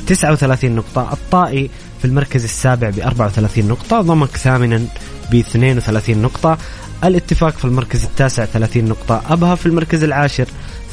[0.07, 4.85] 39 نقطة الطائي في المركز السابع ب 34 نقطة ضمك ثامنا
[5.31, 6.59] ب 32 نقطة
[7.05, 10.49] الاتفاق في المركز التاسع 30 نقطة أبها في المركز العاشر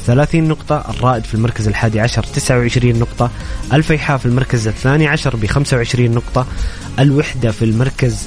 [0.06, 3.30] 30 نقطة الرائد في المركز الحادي عشر 29 نقطة
[3.72, 6.46] الفيحاء في المركز الثاني عشر ب 25 نقطة
[6.98, 8.26] الوحدة في المركز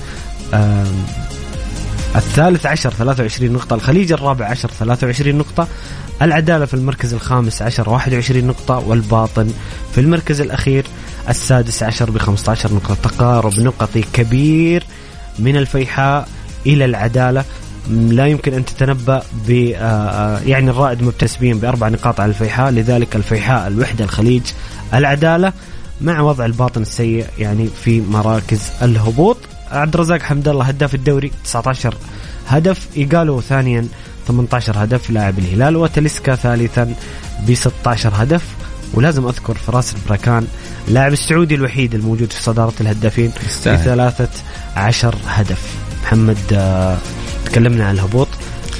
[2.16, 5.68] الثالث عشر 23 نقطة الخليج الرابع عشر 23 نقطة
[6.22, 9.54] العدالة في المركز الخامس عشر 21 نقطة والباطن
[9.96, 10.86] في المركز الأخير
[11.30, 12.96] السادس عشر ب 15 نقطة.
[12.96, 14.84] تقارب نقطي كبير
[15.40, 16.28] من الفيحاء
[16.66, 17.46] إلى العدالة.
[17.90, 23.16] لا يمكن أن تتنبأ ب آه، آه، يعني الرائد مبتسمين بأربع نقاط على الفيحاء لذلك
[23.16, 24.44] الفيحاء الوحدة الخليج
[24.94, 25.54] العدالة
[26.02, 29.38] مع وضع الباطن السيء يعني في مراكز الهبوط.
[29.72, 31.96] عبد الرزاق حمد الله هداف الدوري 19
[32.48, 32.88] هدف.
[32.98, 33.88] ايجالو ثانيا
[34.28, 35.10] 18 هدف.
[35.10, 36.94] لاعب الهلال وتلسكا ثالثا
[37.48, 38.44] ب 16 هدف.
[38.94, 40.48] ولازم أذكر فراس البراكان
[40.88, 43.32] لاعب السعودي الوحيد الموجود في صدارة الهدافين.
[43.66, 44.30] بثلاثة
[44.76, 45.76] عشر هدف.
[46.04, 46.98] محمد آه،
[47.52, 48.28] تكلمنا عن الهبوط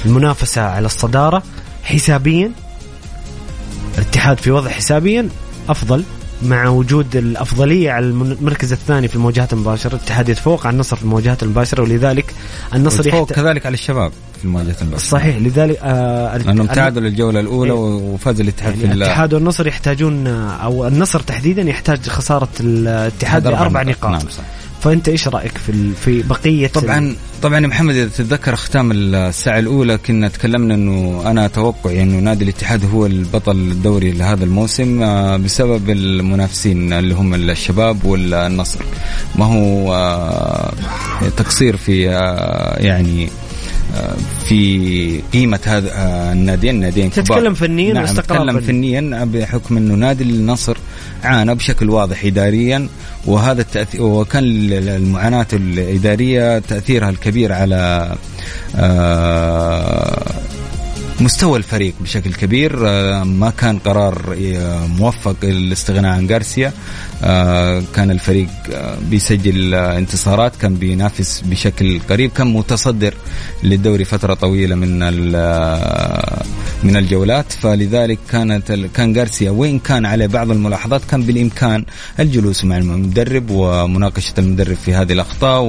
[0.06, 1.42] المنافسة على الصدارة
[1.82, 2.50] حسابيا
[3.98, 5.28] الاتحاد في وضع حسابيا
[5.68, 6.04] أفضل
[6.42, 11.02] مع وجود الأفضلية على الم- المركز الثاني في المواجهات المباشرة الاتحاد يتفوق على النصر في
[11.02, 12.34] المواجهات المباشرة ولذلك
[12.74, 13.32] النصر فوق يحت...
[13.32, 17.78] كذلك على الشباب في المواجهات المباشرة صحيح لذلك آه لأنهم الت- تعادلوا الجولة الأولى إيه.
[17.78, 23.46] وفاز الاتحاد في يعني ال- الاتحاد والنصر يحتاجون آه، أو النصر تحديدا يحتاج خسارة الاتحاد
[23.46, 24.42] هذا بأربع أربع نقاط نعم صح.
[24.80, 29.98] فأنت إيش رأيك في في بقية طبعا طبعا يا محمد إذا تتذكر ختام الساعة الأولى
[29.98, 35.90] كنا تكلمنا إنه أنا توقعي إنه نادي الاتحاد هو البطل الدوري لهذا الموسم آه، بسبب
[35.90, 38.80] المنافسين اللي هم الشباب والنصر.
[39.34, 40.72] ما هو آه،
[41.36, 43.28] تقصير في آه، يعني
[44.44, 45.90] في قيمة هذا
[46.32, 47.24] الناديين الناديين كبار.
[47.24, 48.66] تتكلم فنيا نعم تتكلم فني.
[48.66, 50.76] فنيا بحكم أنه نادي النصر
[51.24, 52.88] عانى بشكل واضح اداريا
[53.26, 58.14] وهذا التأثير وكان المعاناة الإدارية تأثيرها الكبير على
[58.76, 60.22] آه،
[61.20, 66.72] مستوى الفريق بشكل كبير آه، ما كان قرار آه، موفق الاستغناء عن غارسيا.
[67.22, 68.48] آه، كان الفريق
[69.10, 73.14] بيسجل انتصارات كان بينافس بشكل قريب كان متصدر
[73.62, 74.98] للدوري فترة طويلة من
[76.82, 77.52] من الجولات.
[77.52, 81.84] فلذلك كانت كان غارسيا وين كان عليه بعض الملاحظات كان بالإمكان
[82.20, 85.62] الجلوس مع المدرب ومناقشة المدرب في هذه الأخطاء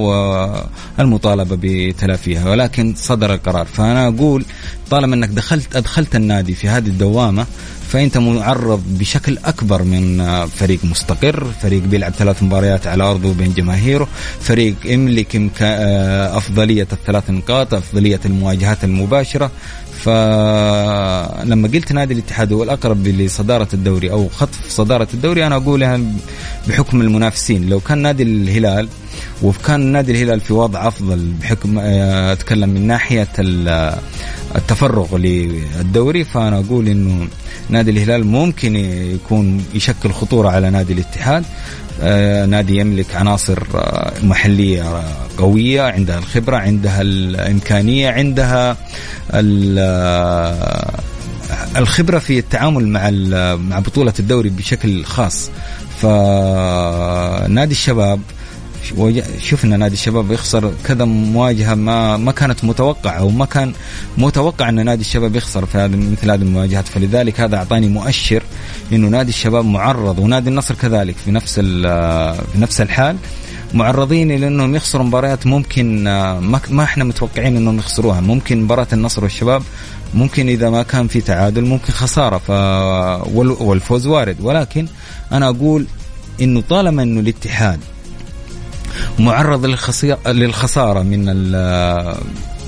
[0.98, 3.66] والمطالبة بتلافيها ولكن صدر القرار.
[3.66, 4.44] فأنا أقول
[4.92, 7.46] طالما انك دخلت أدخلت النادي في هذه الدوامة
[7.88, 13.52] فأنت معرض بشكل أكبر من آه، فريق مستقر، فريق بيلعب ثلاث مباريات على أرضه بين
[13.52, 14.08] جماهيره،
[14.40, 19.50] فريق يملك آه، أفضلية الثلاث نقاط، أفضلية المواجهات المباشرة،
[20.02, 26.00] فلما قلت نادي الاتحاد هو الأقرب لصدارة الدوري أو خطف صدارة الدوري أنا أقولها
[26.68, 27.68] بحكم المنافسين.
[27.68, 28.88] لو كان نادي الهلال
[29.42, 33.28] وكان نادي الهلال في وضع أفضل بحكم آه، أتكلم من ناحية
[34.56, 37.28] التفرغ للدوري فأنا أقول إنه
[37.68, 41.44] نادي الهلال ممكن يكون يشكل خطورة على نادي الاتحاد.
[41.44, 41.46] آه،
[42.46, 45.02] نادي يملك عناصر آه، محلية
[45.38, 48.76] قوية عندها الخبرة عندها الإمكانية عندها
[51.76, 53.10] الخبرة في التعامل مع
[53.56, 55.50] مع بطولة الدوري بشكل خاص.
[56.00, 58.20] فنادي الشباب
[59.38, 63.72] شفنا نادي الشباب يخسر كذا مواجهة ما ما كانت متوقعة أو ما كان
[64.18, 66.88] متوقع أن نادي الشباب يخسر في هذه مثل هذه المواجهات.
[66.88, 68.42] فلذلك هذا أعطاني مؤشر
[68.92, 73.16] إنه نادي الشباب معرض ونادي النصر كذلك في نفس في نفس الحال
[73.74, 76.04] معرضين لأنهم يخسروا مباريات ممكن
[76.70, 78.20] ما إحنا متوقعين إنهم يخسروها.
[78.20, 79.62] ممكن مباراة النصر والشباب
[80.14, 82.38] ممكن إذا ما كان في تعادل ممكن خسارة.
[82.38, 82.50] ف
[83.60, 84.36] والفوز وارد.
[84.40, 84.86] ولكن
[85.32, 85.86] أنا أقول
[86.40, 87.80] إنه طالما إنه الاتحاد
[89.18, 89.66] معرض
[90.26, 91.24] للخسارة من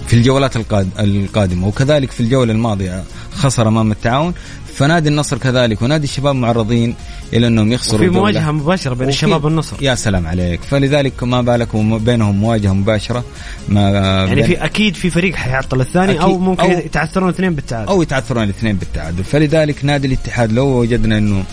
[0.06, 1.66] في الجولات القادمة.
[1.66, 3.04] وكذلك في الجولة الماضية
[3.34, 4.34] خسر أمام التعاون
[4.74, 6.94] فنادي النصر كذلك ونادي الشباب معرضين
[7.32, 9.76] إلى أنهم يخسروا في مواجهة مباشرة بين الشباب والنصر.
[9.80, 10.62] يا سلام عليك.
[10.62, 13.24] فلذلك ما بالك بينهم مواجهة مباشرة
[13.68, 17.88] ما يعني في أكيد في فريق حيعطل الثاني أو ممكن أو يتعثرون الاثنين بالتعادل.
[17.88, 19.24] أو يتعثرون الاثنين بالتعادل.
[19.24, 21.44] فلذلك نادي الاتحاد لو وجدنا انه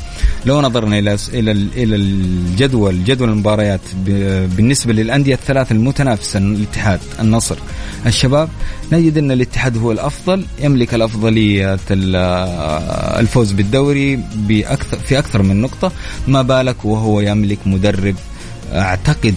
[0.45, 3.82] لو نظرنا إلى إلى إلى الجدول جدول المباريات
[4.55, 7.55] بالنسبة للأندية الثلاث المتنافسة الاتحاد النصر
[8.05, 8.49] الشباب
[8.91, 11.76] نجد إن الاتحاد هو الأفضل يملك الأفضلية
[13.20, 15.91] الفوز بالدوري باكثر في أكثر من نقطة.
[16.28, 18.16] ما بالك وهو يملك مدرب
[18.74, 19.36] أعتقد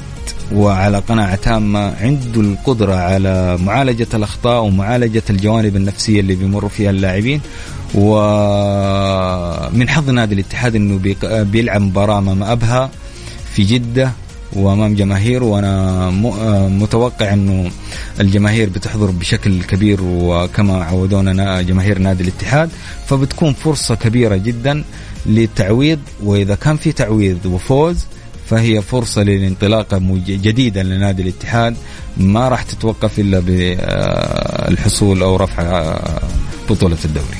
[0.52, 7.40] وعلى قناعة تامة عنده القدرة على معالجة الأخطاء ومعالجة الجوانب النفسية اللي بيمروا فيها اللاعبين.
[7.94, 12.90] ومن حظ نادي الاتحاد إنه بيلعب مباراة أمام أبها
[13.54, 14.12] في جدة.
[14.56, 16.10] وأمام جماهير وأنا
[16.68, 17.70] متوقع إنه
[18.20, 22.70] الجماهير بتحضر بشكل كبير وكما عودونا جماهير نادي الاتحاد
[23.06, 24.84] فبتكون فرصة كبيرة جدا
[25.26, 27.96] للتعويض وإذا كان في تعويض وفوز
[28.50, 31.76] فهي فرصة للانطلاقه جديده لنادي الاتحاد
[32.16, 35.98] ما راح تتوقف إلا بالحصول أو رفع
[36.70, 37.38] بطولة الدوري.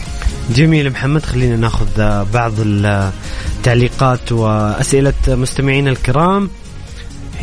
[0.50, 1.86] جميل محمد خلينا ناخذ
[2.32, 6.50] بعض التعليقات وأسئلة مستمعينا الكرام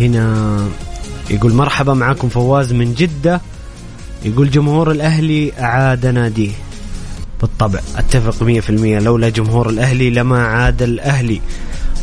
[0.02, 0.68] هنا
[1.30, 3.42] يقول مرحبا معكم فواز من جدة.
[4.26, 6.52] يقول جمهور الأهلي اعاد ناديه.
[7.42, 11.42] بالطبع أتفق 100% لولا جمهور الأهلي لما عاد الأهلي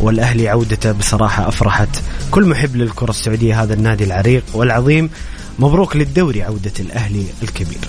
[0.01, 1.89] والأهلي عودته بصراحة أفرحت.
[2.31, 5.11] كل محب للكرة السعودية هذا النادي العريق والعظيم.
[5.59, 7.81] مبروك للدوري عودة الأهلي الكبير.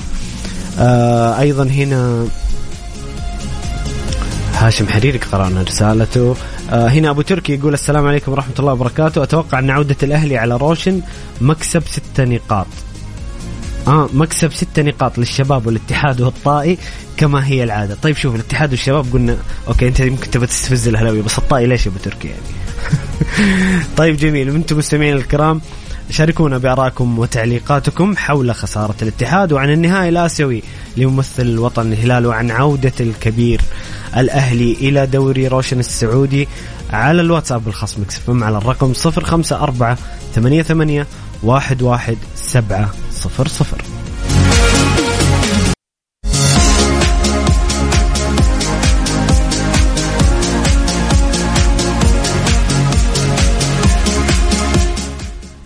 [0.80, 2.28] آه أيضا هنا
[4.54, 6.36] هاشم حريرك قرأنا رسالته.
[6.70, 9.24] هنا أبو تركي يقول السلام عليكم ورحمة الله وبركاته.
[9.24, 11.02] أتوقع أن عودة الأهلي على روشن
[11.42, 12.68] مكسب ست نقاط.
[13.88, 16.78] آه مكسب ست نقاط للشباب والاتحاد والطائي
[17.18, 17.98] كما هي العادة.
[18.02, 21.92] طيب شوف الاتحاد والشباب قلنا أوكي أنت ممكن تبغى تستفز الهلاوي بس الطائي ليش يا
[21.92, 22.42] أبو تركي يعني؟
[23.98, 25.62] طيب جميل وأنتم مستمعين الكرام
[26.10, 30.64] شاركونا بارائكم وتعليقاتكم حول خسارة الاتحاد وعن النهائي الآسيوي
[30.98, 33.62] لممثل الوطن الهلال وعن عودة الكبير
[34.18, 36.48] الأهلي إلى دوري روشن السعودي
[36.94, 39.96] على الواتساب الخاص مكس اف ام على الرقم 054
[40.36, 41.06] 88
[41.44, 42.90] 11700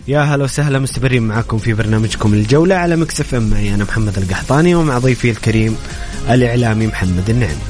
[0.07, 3.49] يا هلا وسهلا مستمرين معكم في برنامجكم الجولة على مكس اف ام.
[3.49, 5.77] معي أنا محمد القحطاني ومع ضيفي الكريم
[6.29, 7.61] الإعلامي محمد النعمي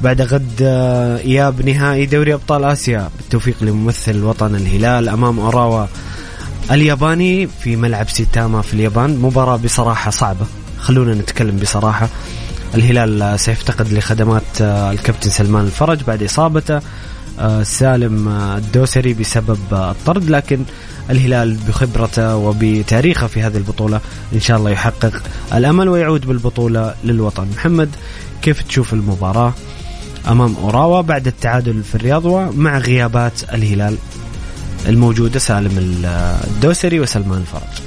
[0.00, 5.86] بعد غد آه، إياب نهائي دوري أبطال آسيا بالتوفيق لممثل الوطن الهلال أمام أوراوا
[6.70, 9.16] الياباني في ملعب سيتاما في اليابان.
[9.16, 10.46] مباراة بصراحة صعبة
[10.78, 12.08] خلونا نتكلم بصراحة.
[12.74, 16.80] الهلال سيفتقد لخدمات آه، الكابتن سلمان الفرج بعد إصابته
[17.38, 20.30] آه، سالم الدوسري بسبب الطرد.
[20.30, 20.64] لكن
[21.10, 24.00] الهلال بخبرته وبتاريخه في هذه البطولة
[24.32, 25.22] إن شاء الله يحقق
[25.54, 27.48] الأمل ويعود بالبطولة للوطن.
[27.56, 27.88] محمد
[28.42, 29.52] كيف تشوف المباراة
[30.28, 33.96] أمام أوراوا بعد التعادل في الرياض ومع غيابات الهلال
[34.88, 36.04] الموجودة سالم
[36.44, 37.82] الدوسري وسلمان الفرج؟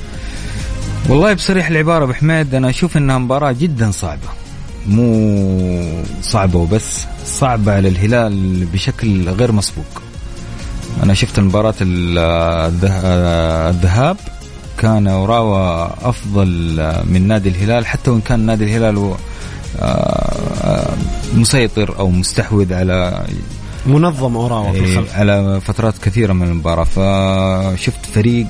[1.09, 4.44] والله بصريح العبارة بحميد أنا أشوف أنها مباراة جدا صعبة.
[4.87, 10.01] مو صعبة وبس صعبة على الهلال بشكل غير مسبوق.
[11.03, 11.73] أنا شفت مباراة
[13.69, 14.17] الذهاب
[14.77, 16.47] كان اوراوا أفضل
[17.05, 19.15] من نادي الهلال حتى وإن كان نادي الهلال هو
[19.79, 20.93] آه،
[21.33, 23.25] مسيطر أو مستحوذ على
[23.85, 26.83] منظم اوراوا في إيه، الخلف على فترات كثيرة من المباراة.
[26.83, 28.47] فشفت فريق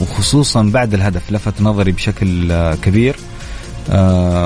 [0.00, 3.14] وخصوصا بعد الهدف لفت نظري بشكل آه، كبير.
[3.14, 3.35] آه،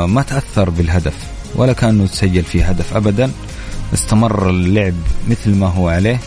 [0.06, 1.14] ما تأثر بالهدف
[1.54, 3.30] ولا كأنه تسجل فيه هدف ابدا.
[3.94, 4.94] استمر اللعب
[5.28, 6.20] مثل ما هو عليه.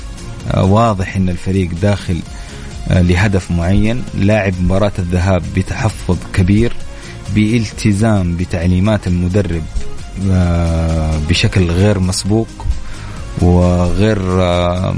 [0.54, 2.20] آه، واضح إن الفريق داخل
[2.90, 4.04] آه، لهدف معين.
[4.18, 6.74] لاعب مباراة الذهاب بتحفظ كبير
[7.36, 9.62] بالتزام بتعليمات المدرب
[10.32, 12.48] آه، بشكل غير مسبوق
[13.42, 14.96] وغير آه،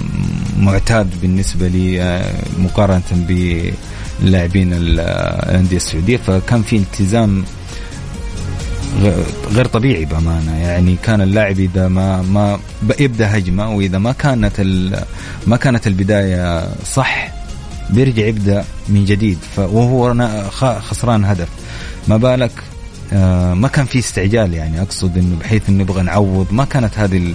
[0.60, 6.18] معتاد بالنسبة لي آه، مقارنة بلاعبين ال- آه، الأندية السعودية.
[6.18, 7.44] فكان في التزام
[9.52, 10.58] غير طبيعي بأمانة.
[10.58, 12.60] يعني كان اللاعب إذا ما ما
[13.00, 14.62] يبدأ هجمة وإذا ما كانت
[15.48, 17.32] ما كانت البداية صح
[17.90, 19.38] بيرجع يبدأ من جديد.
[19.58, 20.14] وهو
[20.80, 21.48] خسران هدف.
[22.08, 22.52] ما بالك؟
[23.14, 24.82] آه، ما كان في استعجال يعني.
[24.82, 26.48] أقصد إنه بحيث إنه نبغى نعوض.
[26.52, 27.34] ما كانت هذه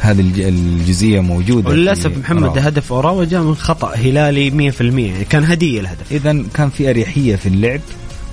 [0.00, 2.68] هذه الج- الجزئية موجودة وللأسف محمد أوراوا.
[2.68, 4.82] هدف أوراوا جاء من خطأ هلالي 100%
[5.12, 6.12] يعني كان هدية الهدف.
[6.12, 7.80] اذا كان في أريحية في اللعب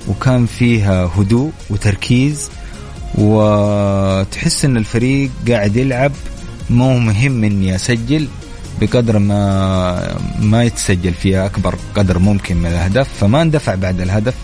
[0.08, 2.50] وكان فيها هدوء وتركيز
[3.14, 6.12] وتحس إن الفريق قاعد يلعب
[6.70, 8.28] مو مهم إني أسجل
[8.80, 14.34] بقدر ما ما يتسجل فيها أكبر قدر ممكن من الأهداف فما اندفع بعد الهدف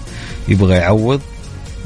[0.48, 1.20] يبغى يعوض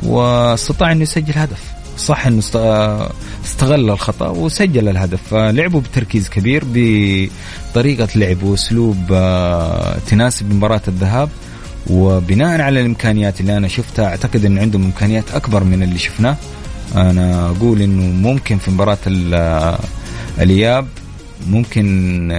[0.02, 1.62] واستطاع إنه يسجل هدف.
[1.98, 3.10] صح إنه است-
[3.44, 5.20] استغل الخطأ وسجل الهدف.
[5.30, 11.28] فلعبوا بتركيز كبير بطريقة لعب وأسلوب آه، تناسب مباراة الذهاب.
[11.86, 16.36] وبناء على الإمكانيات اللي أنا شفتها أعتقد انه عندهم إمكانيات أكبر من اللي شفناه.
[16.96, 19.78] أنا أقول إنه ممكن في مباراة ال-
[20.40, 20.86] الإياب
[21.48, 21.86] ممكن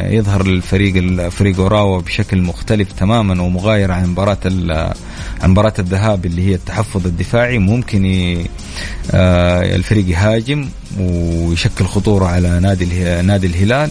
[0.10, 4.38] يظهر الفريق الفريق أوراوا بشكل مختلف تماما ومغاير عن مباراة
[5.42, 7.58] عن مباراة الذهاب اللي هي التحفظ الدفاعي.
[7.60, 8.46] ممكن ي-
[9.12, 10.68] آه، الفريق يهاجم
[11.00, 13.90] ويشكل خطورة على نادي اله- نادي الهلال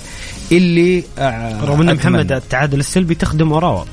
[0.52, 3.84] اللي آه، رغم ان محمد التعادل السلبي تخدم أوراوا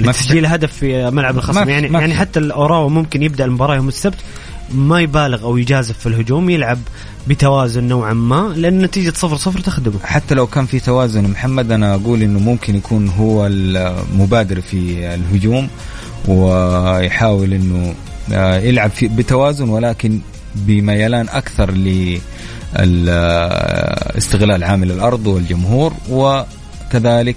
[0.00, 1.68] لتسجيل هدف في ملعب الخصم.
[1.68, 2.14] يعني يعني.
[2.14, 4.16] حتى الأوراوا ممكن يبدأ المباراة يوم السبت.
[4.72, 6.78] ما يبالغ أو يجازف في الهجوم يلعب
[7.28, 9.98] بتوازن نوعا ما لأن نتيجة صفر صفر تخدمه.
[10.04, 15.68] حتى لو كان في توازن محمد أنا أقول إنه ممكن يكون هو المبادر في الهجوم
[16.28, 17.94] ويحاول إنه
[18.32, 20.20] آه، يلعب في بتوازن ولكن
[20.54, 22.18] بميلان أكثر ل
[24.18, 27.36] استغلال عامل الأرض والجمهور وكذلك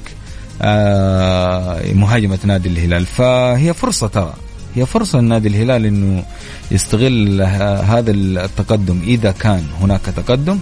[0.62, 3.06] آه، مهاجمة نادي الهلال.
[3.06, 4.34] فهي فرصة ترى.
[4.76, 6.24] هي فرصة لنادي الهلال إنه
[6.72, 7.42] يستغل
[7.86, 10.60] هذا التقدم إذا كان هناك تقدم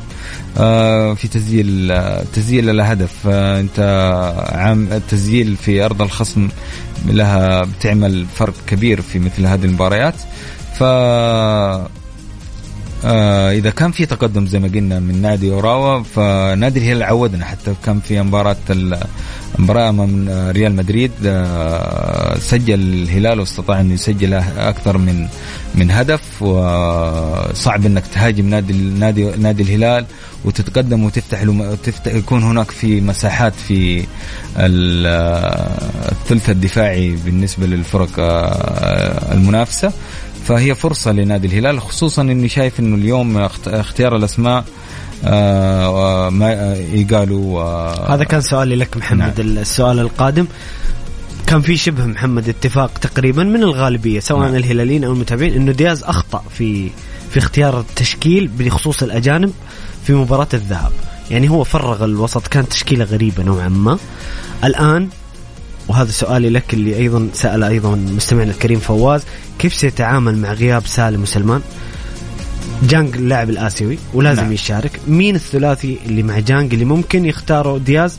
[0.57, 3.80] آه، في تسجيل آه، تسجيل الهدف آه، أنت
[4.51, 6.49] عام التسجيل في أرض الخصم
[7.05, 10.16] لها بتعمل فرق كبير في مثل هذه المباريات.
[10.80, 10.84] ف
[13.06, 17.74] آه إذا كان في تقدم زي ما قلنا من نادي أوراوا فنادي الهلال عودنا حتى
[17.86, 19.00] كان في مباراة ال-
[19.60, 25.28] مباراة أمام ريال مدريد آه سجل الهلال واستطاع انه يسجل أكثر من
[25.76, 30.06] من هدف وصعب إنك تهاجم نادي نادي نادي الهلال
[30.45, 34.06] وتتقدم وتفتح له تفتح يكون هناك في مساحات في
[34.58, 35.08] ال-
[36.12, 39.91] الثلث الدفاعي بالنسبة للفرق آه، المنافسة.
[40.50, 44.66] فهي فرصة لنادي الهلال خصوصا إني شايف إنه اليوم اخت- اختيار الأسماء
[45.26, 49.58] آه ما آه، يقالوا آه هذا كان سؤالي لك محمد نعم.
[49.58, 50.45] السؤال القادم
[51.47, 54.56] كان في شبه محمد اتفاق تقريبا من الغالبية سواء نعم.
[54.56, 56.89] الهلاليين أو المتابعين إنه دياز أخطأ في
[57.32, 59.52] في اختيار التشكيل بخصوص الأجانب
[60.06, 60.91] في مباراة الذهاب
[61.32, 63.97] يعني هو فرغ الوسط كانت تشكيله غريبة نوعا ما
[64.64, 65.10] الآن
[65.89, 69.23] وهذا سؤالي لك اللي أيضا سأل أيضا مستمعنا الكريم فواز
[69.59, 71.61] كيف سيتعامل مع غياب سالم وسلمان؟
[72.83, 74.53] جانج اللاعب الآسيوي ولازم نعم.
[74.53, 74.99] يشارك.
[75.07, 78.17] مين الثلاثي اللي مع جانج اللي ممكن يختاروا دياز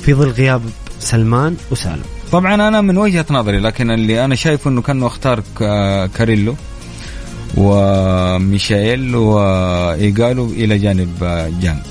[0.00, 0.62] في ظل غياب
[1.00, 5.42] سلمان وسالم؟ طبعا أنا من وجهة نظري لكن اللي أنا شايفه إنه كأنه أختار
[6.14, 6.54] كاريلو
[7.56, 11.24] وميشيل وإيجالو إلى جانب
[11.60, 11.82] جانج.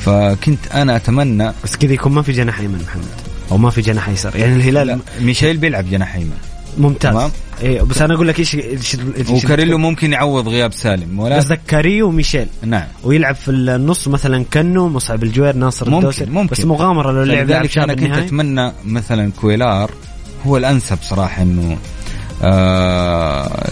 [0.00, 3.31] فكنت أنا أتمنى بس كذا يكون ما في جناح ايمن محمد.
[3.52, 4.98] أو ما في جناح ايسر يعني الهلال لا.
[5.20, 6.32] ميشيل بيلعب جناح أيمن.
[6.78, 7.12] ممتاز.
[7.12, 7.30] تمام.
[7.62, 8.96] إيه بس أنا أقول لك إيش إيش
[9.30, 12.46] وكاريلو ممكن يعوض غياب سالم ولا؟ قصدك كاريو وميشيل.
[12.64, 12.84] نعم.
[13.04, 16.30] ويلعب في النص مثلا كنو مصعب الجوير ناصر ممكن- الدوسري.
[16.30, 16.48] ممكن.
[16.52, 19.90] بس مغامرة لو لعب شاب أنا كنت أتمنى مثلا كويلار.
[20.46, 21.78] هو الأنسب صراحة إنه
[22.42, 23.66] آه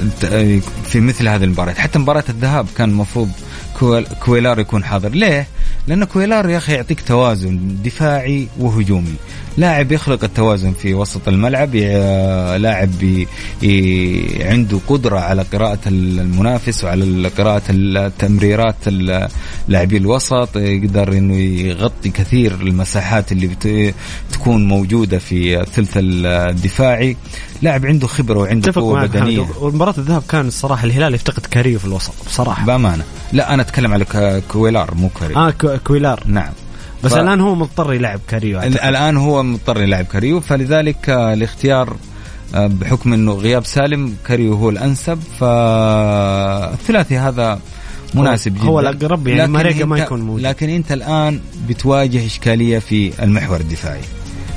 [0.85, 3.28] في مثل هذه المباريات حتى مباراة الذهاب كان المفروض
[3.78, 5.09] كويل- كويلار يكون حاضر.
[5.09, 5.47] ليه؟
[5.87, 9.14] لأن كويلار يا أخي يعطيك توازن دفاعي وهجومي.
[9.57, 11.74] لاعب يخلق التوازن في وسط الملعب
[12.57, 12.90] لاعب
[14.40, 18.88] عنده قدرة على قراءة المنافس وعلى قراءة التمريرات
[19.68, 23.51] لاعبي الوسط يقدر إنه يغطي كثير المساحات اللي
[24.30, 27.16] بتكون موجودة في الثلث الدفاعي.
[27.62, 29.46] لاعب عنده خبرة وعنده قوة بدنية.
[29.61, 32.66] ومباراة الذهاب كان الصراحة الهلال يفتقد كاريو في الوسط بصراحة.
[32.66, 33.05] بأمانة.
[33.32, 34.05] لا أنا أتكلم على
[34.48, 35.38] كويلار مو كاريو.
[35.38, 35.51] آه
[35.84, 36.22] كويلار.
[36.26, 36.53] نعم.
[37.05, 37.16] بس ف...
[37.16, 38.86] الآن هو مضطر يلعب كاريو أعتقد.
[38.88, 41.96] الآن هو مضطر يلعب كاريو فلذلك آه، الاختيار
[42.55, 47.61] آه، بحكم إنه غياب سالم كاريو هو الأنسب فالثلاثي هذا
[48.14, 48.64] مناسب جدا.
[48.64, 50.42] هو الأقرب يعني ماريجا ما يكون موجود.
[50.42, 54.01] لكن أنت الآن بتواجه إشكالية في المحور الدفاعي.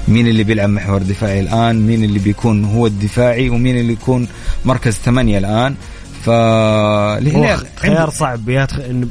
[0.08, 4.28] مين اللي بيلعب محور دفاعي الآن؟ مين اللي بيكون هو الدفاعي؟ ومين اللي يكون
[4.66, 5.76] مركز ثمانية الآن؟
[6.24, 8.46] فالهلال خيار صعب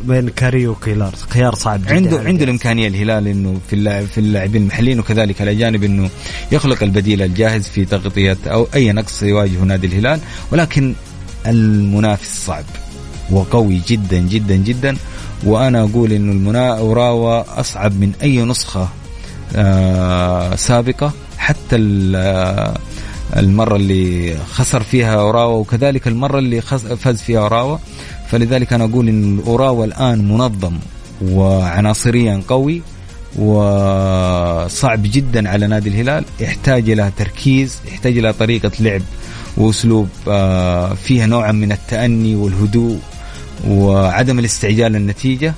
[0.04, 4.62] بين كاري وكيلار خيار صعب جدا عنده عنده الامكانيه الهلال إنه في اللاعب في اللاعبين
[4.62, 6.10] المحليين وكذلك الاجانب إنه
[6.52, 10.20] يخلق البديل الجاهز في تغطية أو أي نقص يواجهه نادي الهلال
[10.52, 10.94] ولكن
[11.46, 12.64] المنافس صعب
[13.30, 14.96] وقوي جدا جدا جدا.
[15.44, 18.88] وأنا أقول إنه المنا اوراوا أصعب من أي نسخة
[19.56, 21.76] آه سابقة حتى
[23.36, 26.60] المرة اللي خسر فيها أوراوا وكذلك المرة اللي
[26.96, 27.78] فاز فيها أوراوا.
[28.28, 30.78] فلذلك أنا أقول أن أوراوا الآن منظم
[31.22, 32.82] وعناصريا قوي
[33.38, 36.24] وصعب جدا على نادي الهلال.
[36.40, 39.02] يحتاج إلى تركيز يحتاج إلى طريقة لعب
[39.56, 42.98] وأسلوب آه، فيها نوعا من التأني والهدوء
[43.68, 45.54] وعدم الاستعجال للنتيجة.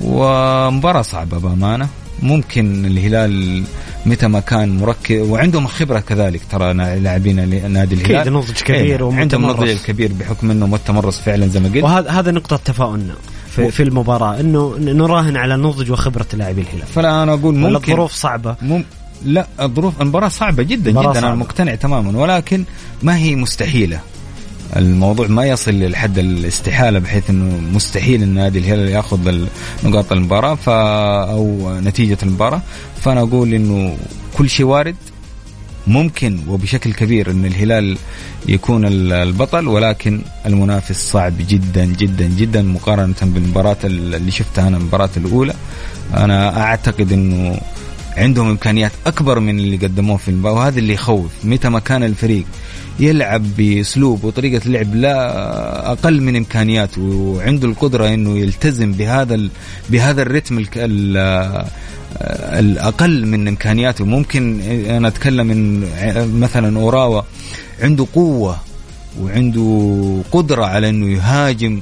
[0.00, 1.88] ومباراة صعبة بأمانة.
[2.22, 3.64] ممكن الهلال
[4.06, 7.36] متى ما كان مركز وعندهم خبرة كذلك ترى لاعبين
[7.72, 8.16] نادي الهلال.
[8.16, 11.82] أكيد نضج كبير إيه عندهم نضج كبير بحكم إنه متمرس فعلا زي ما قلت.
[11.84, 13.14] وهذا هذا نقطة تفاؤلنا
[13.50, 16.86] في, في المباراة إنه نراهن على نضج وخبرة لاعبي الهلال.
[16.86, 18.56] فلا أنا أقول ممكن الظروف صعبة.
[18.62, 18.84] مم
[19.24, 21.18] لا الظروف المباراة صعبة جدا جدا صعبة.
[21.18, 22.64] أنا مقتنع تماما ولكن
[23.02, 24.00] ما هي مستحيلة.
[24.76, 29.46] الموضوع ما يصل لحد الاستحالة بحيث إنه مستحيل إن نادي الهلال يأخذ
[29.84, 32.62] نقاط المباراة ف أو نتيجة المباراة.
[33.00, 33.96] فأنا أقول إنه
[34.38, 34.96] كل شيء وارد
[35.86, 37.98] ممكن وبشكل كبير إن الهلال
[38.48, 45.54] يكون البطل ولكن المنافس صعب جدا جدا جدا مقارنة بالمباراة اللي شفتها أنا المباراة الأولى.
[46.14, 47.60] أنا أعتقد إنه
[48.16, 51.30] عندهم إمكانيات أكبر من اللي قدموه في المباراة وهذا اللي يخوف.
[51.44, 52.44] متى ما كان الفريق
[53.00, 59.40] يلعب بأسلوب وطريقة لعب لا أقل من امكانياته وعنده القدرة إنه يلتزم بهذا
[59.90, 60.64] بهذا الرتم
[62.60, 64.04] الأقل من إمكانياته.
[64.04, 65.80] ممكن أنا أتكلم من
[66.40, 67.22] مثلا أوراوا
[67.82, 68.56] عنده قوة
[69.20, 71.80] وعنده قدرة على إنه يهاجم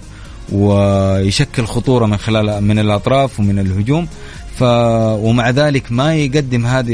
[0.53, 4.09] ويشكل خطورة من خلال من الأطراف ومن الهجوم.
[4.59, 4.63] ف
[5.25, 6.93] ومع ذلك ما يقدم هذه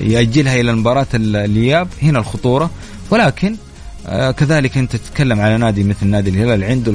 [0.00, 1.88] يأجلها إلى مباراة الإياب.
[2.02, 2.70] هنا الخطورة.
[3.10, 3.56] ولكن
[4.06, 6.64] آه كذلك أنت تتكلم على نادي مثل نادي الهلال.
[6.64, 6.92] عنده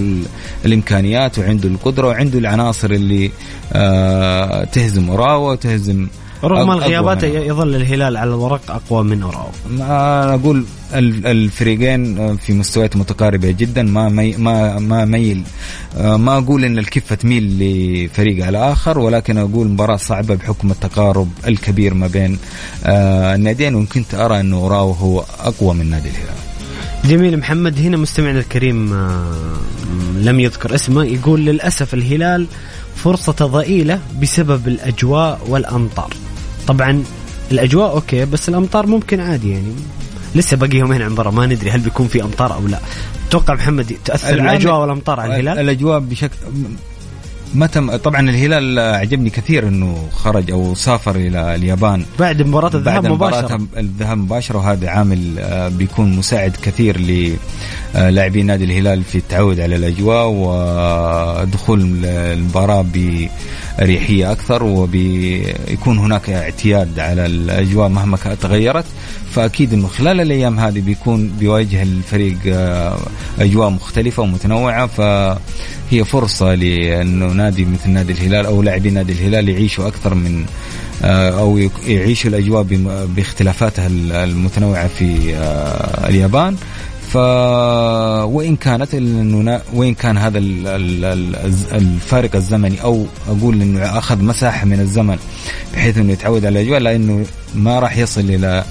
[0.65, 3.31] الإمكانيات وعنده القدرة وعنده العناصر اللي
[3.73, 6.07] آه تهزم أوراوا وتهزم
[6.43, 13.51] رغم الغيابات يظل الهلال على الورق أقوى من اوراوا ما أقول الفريقين في مستويات متقاربة
[13.51, 15.43] جدا ما مي ما ما ميل
[15.97, 21.93] ما أقول إن الكفة تميل لفريق على آخر ولكن أقول مباراة صعبة بحكم التقارب الكبير
[21.93, 22.37] ما بين
[22.85, 26.35] آه، الناديين وكنت أرى إنه اوراوا هو أقوى من نادي الهلال.
[27.05, 27.39] جميل.
[27.39, 29.57] محمد هنا مستمعنا الكريم آه،
[30.15, 32.47] لم يذكر اسمه يقول للأسف الهلال
[32.95, 36.13] فرصة ضئيلة بسبب الأجواء والأمطار.
[36.67, 37.03] طبعا
[37.51, 39.73] الأجواء أوكي بس الأمطار ممكن عادي يعني.
[40.35, 42.79] لسه باقي يومين عن برا ما ندري هل بيكون في أمطار أو لا.
[43.31, 46.37] توقع محمد تأثر الأجواء والأمطار على الهلال؟ الأجواء بشكل
[47.55, 52.05] متى طبعا الهلال عجبني كثير إنه خرج أو سافر إلى اليابان.
[52.19, 53.47] بعد مباراة الذهاب مباشرة.
[53.47, 56.97] بعد الذهاب مباشرة وهذا عامل آه، بيكون مساعد كثير
[57.95, 62.85] للاعبين نادي الهلال في التعود على الأجواء ودخول المباراة
[63.77, 68.85] باريحية أكثر وبيكون هناك اعتياد على الأجواء مهما تغيرت.
[69.31, 72.97] فأكيد إنه خلال الأيام هذه بيكون بيواجه الفريق آه،
[73.39, 74.87] أجواء مختلفة ومتنوعة.
[74.87, 80.45] فهي فرصة لأنه نادي مثل نادي الهلال أو لاعبين نادي الهلال يعيشوا أكثر من
[81.03, 82.63] آه، أو يعيشوا الأجواء
[83.15, 83.87] باختلافاتها
[84.23, 86.55] المتنوعة في آه، اليابان.
[87.11, 87.15] ف
[88.25, 88.95] وإن كانت
[89.73, 90.37] وإن كان هذا
[91.73, 95.17] الفارق الزمني أو أقول إنه أخذ مساحه من الزمن
[95.73, 98.63] بحيث إنه يتعود على الأجواء لأنه ما راح يصل إلى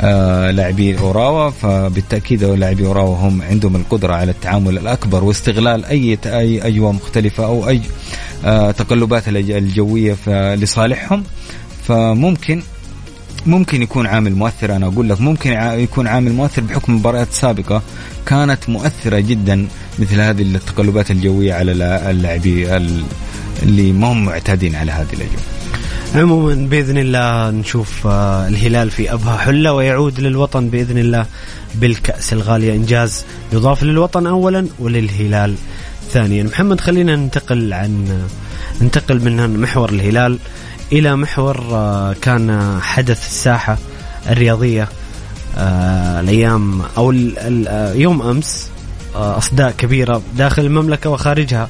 [0.00, 6.66] آه لاعبي أوراوا فبالتأكيد لاعبي أوراوا هم عندهم القدرة على التعامل الأكبر واستغلال أي أي
[6.66, 7.80] أجواء مختلفة أو أي
[8.44, 10.16] آه تقلبات الجوية
[10.54, 11.24] لصالحهم.
[11.88, 12.62] فممكن
[13.46, 17.82] ممكن يكون عامل مؤثر أنا أقول لك ممكن يكون عامل مؤثر بحكم مباريات سابقة
[18.26, 19.66] كانت مؤثرة جدا
[19.98, 21.72] مثل هذه التقلبات الجوية على
[22.10, 22.66] اللاعبين
[23.62, 25.42] اللي ما هم معتادين على هذه الأجواء.
[26.14, 31.26] عموما بإذن الله نشوف آه، الهلال في أبها حلة ويعود للوطن بإذن الله
[31.74, 35.54] بالكأس الغاليه إنجاز يضاف للوطن اولا وللهلال
[36.10, 38.20] ثانيا محمد خلينا ننتقل عن
[38.80, 40.38] ننتقل من محور الهلال
[40.92, 43.78] إلى محور آه، كان حدث الساحة
[44.30, 44.88] الرياضية
[45.56, 47.12] آه، الأيام أو
[47.94, 48.70] يوم أمس
[49.14, 51.68] أصداء كبيرة داخل المملكة وخارجها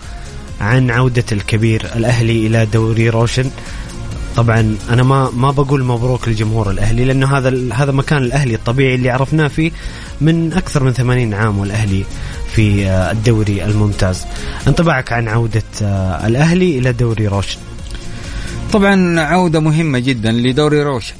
[0.60, 3.50] عن عودة الكبير الأهلي إلى دوري روشن
[4.36, 9.10] طبعا أنا ما ما بقول مبروك للجمهور الأهلي لأنه هذا هذا مكان الأهلي الطبيعي اللي
[9.10, 9.70] عرفناه فيه
[10.20, 12.04] من أكثر من 80 عام والأهلي
[12.52, 14.24] في آه، الدوري الممتاز.
[14.68, 17.58] انطباعك عن عودة آه، الأهلي إلى دوري روشن؟
[18.72, 21.14] طبعا عودة مهمة جدا لدوري روشن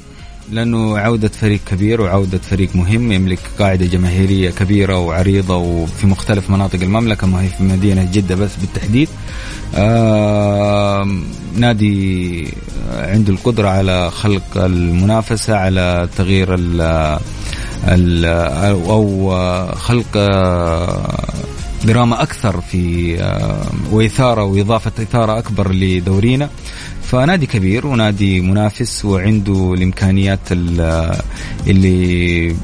[0.51, 6.81] لأنه عودة فريق كبير وعودة فريق مهم يملك قاعدة جماهيرية كبيرة وعريضة وفي مختلف مناطق
[6.81, 9.09] المملكة ما هي في مدينة جدة بس بالتحديد.
[9.75, 11.07] آه
[11.55, 12.47] نادي
[12.91, 16.81] عنده القدرة على خلق المنافسة على تغيير ال
[17.87, 18.25] ال
[18.89, 19.35] أو
[19.75, 20.17] خلق
[21.85, 23.15] دراما أكثر في
[23.91, 26.49] وإثارة وإضافة إثارة أكبر لدورينا.
[27.11, 30.39] فنادي كبير ونادي منافس وعنده الإمكانيات
[31.67, 32.55] اللي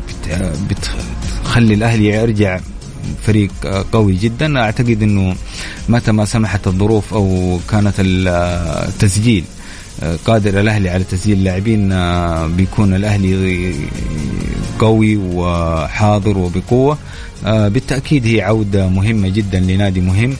[0.69, 2.59] بتخلي الأهلي يرجع
[3.23, 3.51] فريق
[3.91, 4.59] قوي جدا.
[4.59, 5.35] أعتقد إنه
[5.89, 9.43] متى ما سمحت الظروف أو كانت التسجيل
[10.25, 11.89] قادر الأهلي على تسجيل لاعبين
[12.55, 13.75] بيكون الأهلي
[14.79, 16.97] قوي وحاضر وبقوة.
[17.43, 20.35] بالتأكيد هي عودة مهمة جدا لنادي مهم.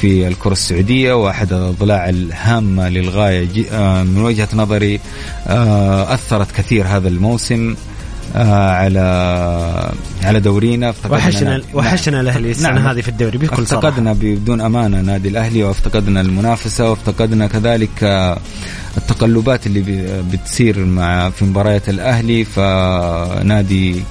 [0.00, 3.48] في الكرة السعودية واحد الأضلاع الهامة للغاية.
[3.72, 5.00] آه، من وجهة نظري
[5.46, 7.74] آه، أثرت كثير هذا الموسم
[8.36, 9.00] آه، على
[10.22, 10.94] على دورينا.
[11.10, 12.86] وحشنا وحشنا الأهلي السنة نعم.
[12.86, 18.04] هذه في الدوري بكل افتقدنا بدون أمانة نادي الأهلي وافتقدنا المنافسة وافتقدنا كذلك
[18.96, 19.82] التقلبات اللي
[20.32, 22.44] بتصير مع في مباريات الأهلي.
[22.44, 24.02] فنادي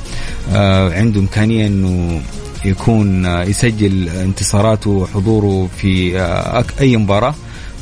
[0.93, 2.21] عنده إمكانية إنه
[2.65, 6.19] يكون يسجل انتصاراته وحضوره في
[6.81, 7.35] أي مباراة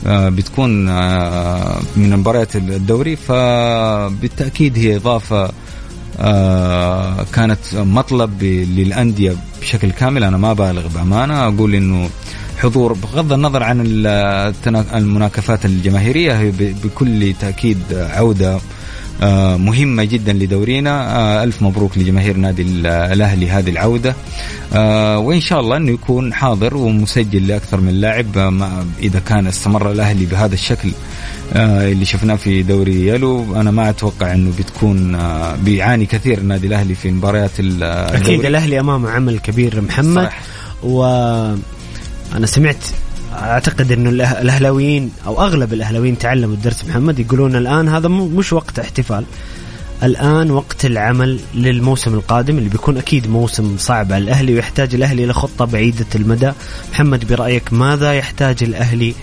[0.08, 3.16] آه، بتكون آه، من مباريات الدوري.
[3.16, 5.52] فبالتأكيد هي إضافة
[6.20, 10.24] آه، كانت مطلب للأندية بشكل كامل.
[10.24, 12.10] أنا ما بالغ بأمانة أقول إنه
[12.58, 13.82] حضور بغض النظر عن
[14.96, 16.52] المناكفات الجماهيرية هي
[16.84, 18.62] بكل تأكيد عودة آه،
[19.58, 21.18] مهمة جدا لدورينا.
[21.18, 24.16] آه، ألف مبروك لجماهير نادي الأهلي هذه العودة.
[24.74, 28.38] آه، وإن شاء الله أنه يكون حاضر ومسجل لأكثر من لاعب
[29.00, 30.90] إذا كان استمر الأهلي بهذا الشكل
[31.56, 33.56] اللي شفناه في دوري يلو.
[33.56, 35.18] أنا ما أتوقع إنه بتكون
[35.66, 40.26] بيعاني كثير النادي الأهلي في مباريات الدوري أكيد الأهلي أمامه عمل كبير محمد.
[40.26, 40.40] صح.
[40.84, 41.04] و
[42.36, 42.86] أنا سمعت
[43.42, 49.26] أعتقد إنه الأهلاويين أو أغلب الأهلاويين تعلموا الدرس محمد يقولون الآن هذا مش وقت احتفال.
[50.04, 55.34] الآن وقت العمل للموسم القادم اللي بيكون أكيد موسم صعب على الأهلي ويحتاج الأهلي إلى
[55.34, 56.52] خطة بعيدة المدى.
[56.92, 59.14] محمد برأيك ماذا يحتاج الأهلي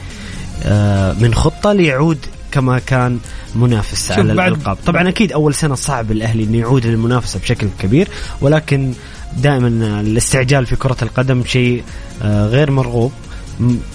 [0.65, 2.19] آه، من خطة ليعود
[2.53, 3.19] كما كان
[3.55, 8.09] منافس على الألقاب؟ طبعا أكيد أول سنة صعب الأهلي إنه يعود للمنافسة بشكل كبير
[8.41, 8.93] ولكن
[9.37, 11.83] دائما الاستعجال في كرة القدم شيء
[12.23, 13.13] آه، غير مرغوب.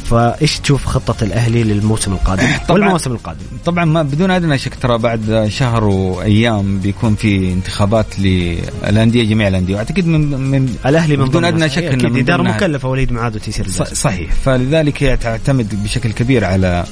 [0.06, 3.46] فايش تشوف خطة الأهلي للموسم القادم؟ والموسم القادم.
[3.66, 9.76] طبعا ما بدون أدنى شك ترى بعد شهر وأيام بيكون في انتخابات للأندية جميع الأندية.
[9.76, 14.34] وأعتقد من من الأهلي من بدون أدنى شك إنه إدارة مكلفة وليد معاد وتيسير صحيح.
[14.46, 16.86] فلذلك هي تعتمد بشكل كبير على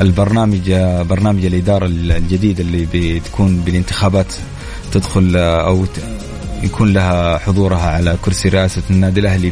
[0.00, 0.72] البرنامج
[1.08, 4.34] برنامج الإدارة الجديد اللي بتكون بالانتخابات
[4.92, 5.84] تدخل أو
[6.62, 9.50] يكون لها حضورها على كرسي رئاسة النادي الأهلي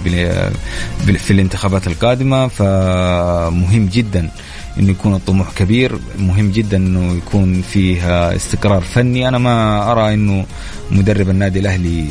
[1.19, 4.31] في الانتخابات القادمة فمهم جدا.
[4.79, 5.99] إنه يكون الطموح كبير.
[6.19, 9.29] مهم جدا إنه يكون فيها استقرار فني.
[9.29, 10.47] أنا ما أرى إنه
[10.91, 12.07] مدرب النادي الأهلي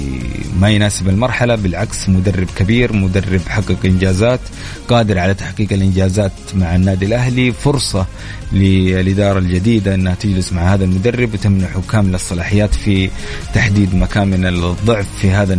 [0.60, 1.56] ما يناسب المرحلة.
[1.56, 4.40] بالعكس مدرب كبير مدرب حقق إنجازات
[4.88, 7.52] قادر على تحقيق الإنجازات مع النادي الأهلي.
[7.52, 8.06] فرصة
[8.52, 13.10] للإدارة الجديدة إنها تجلس مع هذا المدرب وتمنحه كامل الصلاحيات في
[13.54, 15.56] تحديد مكامن الضعف في هذا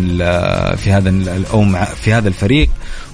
[0.76, 1.14] في هذا
[1.52, 1.66] أو
[2.02, 2.68] في هذا الفريق.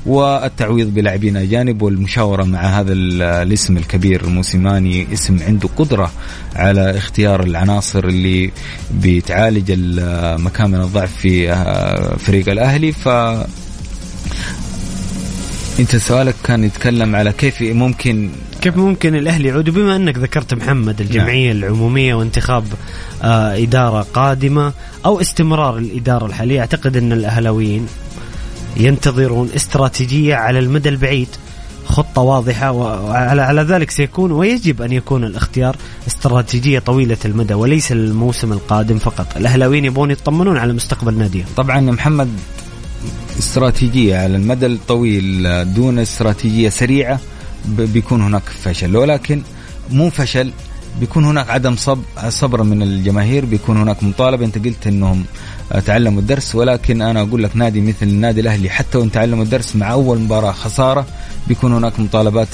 [0.06, 6.10] والتعويض بلاعبين أجانب والمشاورة مع هذا الاسم الكبير موسيماني اسم عنده قدرة
[6.56, 8.50] على اختيار العناصر اللي
[8.94, 9.72] بتعالج
[10.40, 13.08] مكامن الضعف في آه، فريق الأهلي ف
[15.78, 18.30] أنت سؤالك كان يتكلم على كيف ممكن
[18.60, 21.58] كيف ممكن الأهلي يعود بما أنك ذكرت محمد الجمعية نعم.
[21.64, 22.64] العمومية وانتخاب
[23.22, 24.72] آه إدارة قادمة
[25.04, 27.86] أو استمرار الإدارة الحالية أعتقد أن الأهلاويين
[28.76, 31.28] ينتظرون استراتيجية على المدى البعيد.
[31.86, 38.52] خطة واضحة وعلى على ذلك سيكون ويجب أن يكون الاختيار استراتيجية طويلة المدى وليس الموسم
[38.52, 39.26] القادم فقط.
[39.36, 42.28] الأهلاويين يبغون يطمنون على مستقبل ناديهم طبعا محمد
[43.38, 47.20] استراتيجية على المدى الطويل دون استراتيجية سريعة
[47.68, 49.42] بيكون هناك فشل ولكن
[49.90, 50.52] مو فشل
[51.00, 54.44] بيكون هناك عدم صب صبر من الجماهير بيكون هناك مطالبة.
[54.44, 55.24] أنت قلت إنهم
[55.86, 58.70] تعلموا الدرس ولكن أنا أقول لك نادي مثل النادي الأهلي.
[58.70, 61.06] حتى وإن تعلموا الدرس مع أول مباراة خسارة
[61.48, 62.48] بيكون هناك مطالبات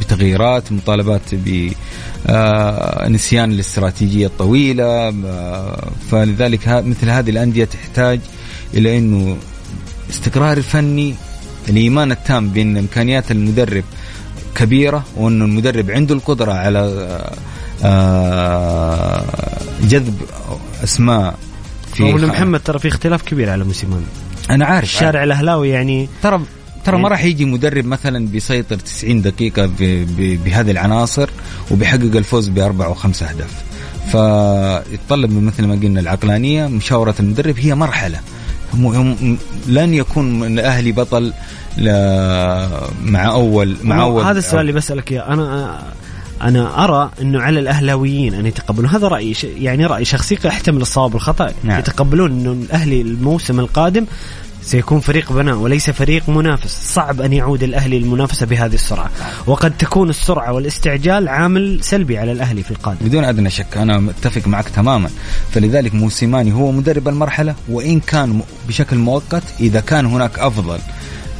[0.00, 8.20] بتغييرات مطالبات بنسيان آه، الاستراتيجية الطويلة آه، فلذلك مثل هذه الأندية تحتاج
[8.74, 9.36] إلى إنه
[10.10, 11.14] استقرار الفني
[11.68, 13.84] الإيمان التام بأن إمكانيات المدرب
[14.54, 17.08] كبيرة وانه المدرب عنده القدرة على
[17.84, 19.24] آه،
[19.82, 20.22] جذب
[20.84, 21.38] أسماء
[21.94, 24.04] في محمد ترى في اختلاف كبير على موسيماني
[24.50, 25.24] أنا عارف الشارع.
[25.24, 26.40] الأهلاوي يعني ترى
[26.84, 29.70] ترى ما راح يجي مدرب مثلا بيسيطر 90 دقيقة
[30.44, 31.30] بهذه العناصر
[31.70, 33.64] وبيحقق الفوز بأربع أو خمس أهداف.
[34.04, 38.20] فيتطلب من مثل ما قلنا العقلانية مشاورة المدرب هي مرحلة.
[39.66, 41.32] لن يكون الاهلي بطل.
[43.04, 45.32] مع اول مع اول هذا السؤال اللي بسألك إياه.
[45.32, 45.82] أنا
[46.42, 48.90] أنا أرى إنه على الأهلاويين أن يتقبلون.
[48.90, 51.52] هذا رأيي يعني رأي شخصي يحتمل الصواب والخطأ.
[51.64, 51.78] نعم.
[51.78, 54.06] يتقبلون إنه الأهلي الموسم القادم
[54.62, 56.94] سيكون فريق بناء وليس فريق منافس.
[56.94, 59.10] صعب أن يعود الأهلي للمنافسة بهذه السرعة.
[59.46, 63.06] وقد تكون السرعة والاستعجال عامل سلبي على الأهلي في القادم.
[63.06, 65.10] بدون أدنى شك أنا متفق معك تماما.
[65.50, 70.78] فلذلك موسيماني هو مدرب المرحلة وإن كان بشكل مؤقت إذا كان هناك أفضل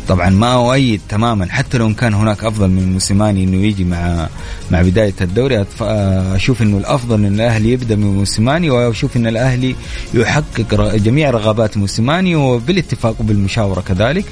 [0.08, 1.46] طبعا ما أؤيد تماما.
[1.50, 4.28] حتى لو كان هناك أفضل من موسيماني إنه يجي مع
[4.70, 9.74] مع بداية الدوري أشوف إنه الأفضل إن الأهلي يبدأ من موسيماني وأشوف إن الأهلي
[10.14, 14.24] يحقق جميع رغبات موسيماني وبالاتفاق وبالمشاورة كذلك.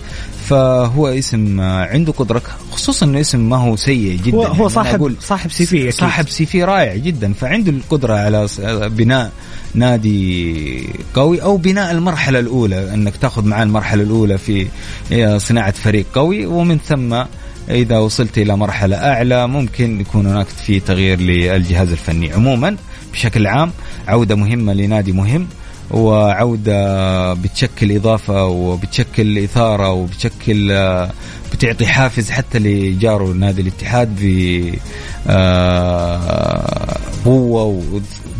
[0.48, 4.36] فهو اسم عنده قدرة خصوصا إنه اسم ما هو سيء جدا.
[4.36, 7.32] هو, هو يعني صاحب صاحب CV صاحب CV رائع جدا.
[7.32, 8.48] فعنده القدرة على
[8.88, 9.32] بناء
[9.74, 14.66] نادي قوي أو بناء المرحلة الأولى إنك تاخذ معاه المرحلة الأولى في
[15.38, 16.46] صناعة فريق قوي.
[16.46, 17.22] ومن ثم
[17.70, 22.32] إذا وصلت إلى مرحلة أعلى ممكن يكون هناك في تغيير للجهاز الفني.
[22.32, 22.76] عموما
[23.12, 23.72] بشكل عام
[24.08, 25.46] عودة مهمة لنادي مهم.
[25.92, 30.68] وعودة بتشكل إضافة وبتشكل إثارة وبتشكل
[31.52, 34.20] بتعطي حافز حتى لجاره نادي الاتحاد
[37.26, 37.82] بقوة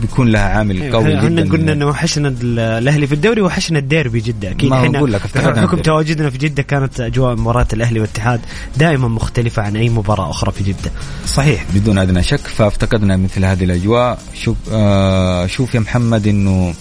[0.00, 1.52] بيكون لها عامل أيوة، قوي جدا.
[1.52, 6.30] قلنا إنه وحشنا الأهلي في الدوري وحشنا الديربي جده أكيد ما أقول لك بحكم تواجدنا
[6.30, 8.40] في جدة كانت أجواء مباراة الأهلي والاتحاد
[8.76, 10.90] دائما مختلفة عن أي مباراة أخرى في جدة.
[11.26, 14.18] صحيح بدون أدنى شك فافتقدنا مثل هذه الأجواء.
[14.34, 16.74] شوف آه شوف يا محمد إنه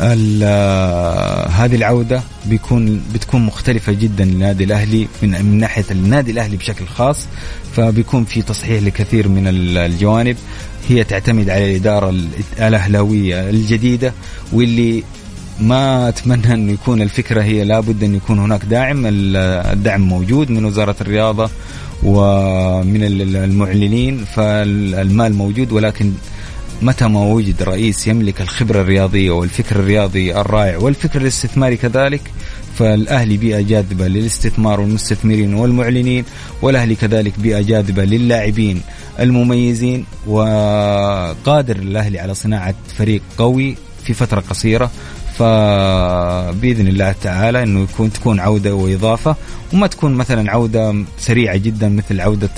[0.00, 7.26] هذه العودة بيكون بتكون مختلفة جدا للنادي الأهلي من من ناحية النادي الأهلي بشكل خاص
[7.76, 10.36] فبيكون في تصحيح لكثير من الجوانب.
[10.88, 12.14] هي تعتمد على الإدارة
[12.58, 14.12] الأهلاوية الجديدة
[14.52, 15.02] واللي
[15.60, 19.02] ما أتمنى انه يكون الفكرة هي لابد أن يكون هناك داعم.
[19.06, 21.50] الدعم موجود من وزارة الرياضة
[22.02, 26.12] ومن المعلنين فالمال موجود ولكن
[26.82, 32.20] متى ما وجد رئيس يملك الخبرة الرياضية والفكر الرياضي الرائع والفكر الاستثماري كذلك
[32.78, 36.24] فالأهلي بيئة جاذبة للاستثمار والمستثمرين والمعلنين
[36.62, 38.82] والأهلي كذلك بيئة جاذبة للاعبين
[39.20, 44.90] المميزين وقادر الأهلي على صناعة فريق قوي في فترة قصيرة.
[45.38, 49.36] فبإذن الله تعالى إنه يكون تكون عودة وإضافة
[49.72, 52.50] وما تكون مثلا عودة سريعة جدا مثل عودة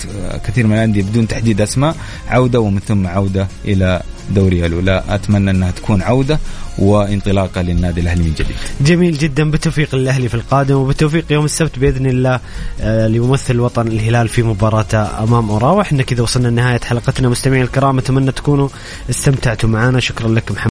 [0.47, 1.95] كثير من الأندية بدون تحديد أسماء
[2.27, 4.01] عودة ومن ثم عودة إلى
[4.31, 5.03] دوري الأولى.
[5.09, 6.39] أتمنى أنها تكون عودة
[6.77, 8.55] وانطلاقة للنادي الأهلي من جديد.
[8.81, 9.51] جميل جدا.
[9.51, 12.39] بالتوفيق للأهلي في القادم وبالتوفيق يوم السبت بإذن الله
[12.81, 15.81] آه، لممثل الوطن الهلال في مباراته أمام أوراوا.
[15.81, 17.29] إحنا كذا وصلنا لنهاية حلقتنا.
[17.29, 18.69] مستمعين الكرام أتمنى تكونوا
[19.09, 19.99] استمتعتوا معنا.
[19.99, 20.67] شكرا لكم محمد.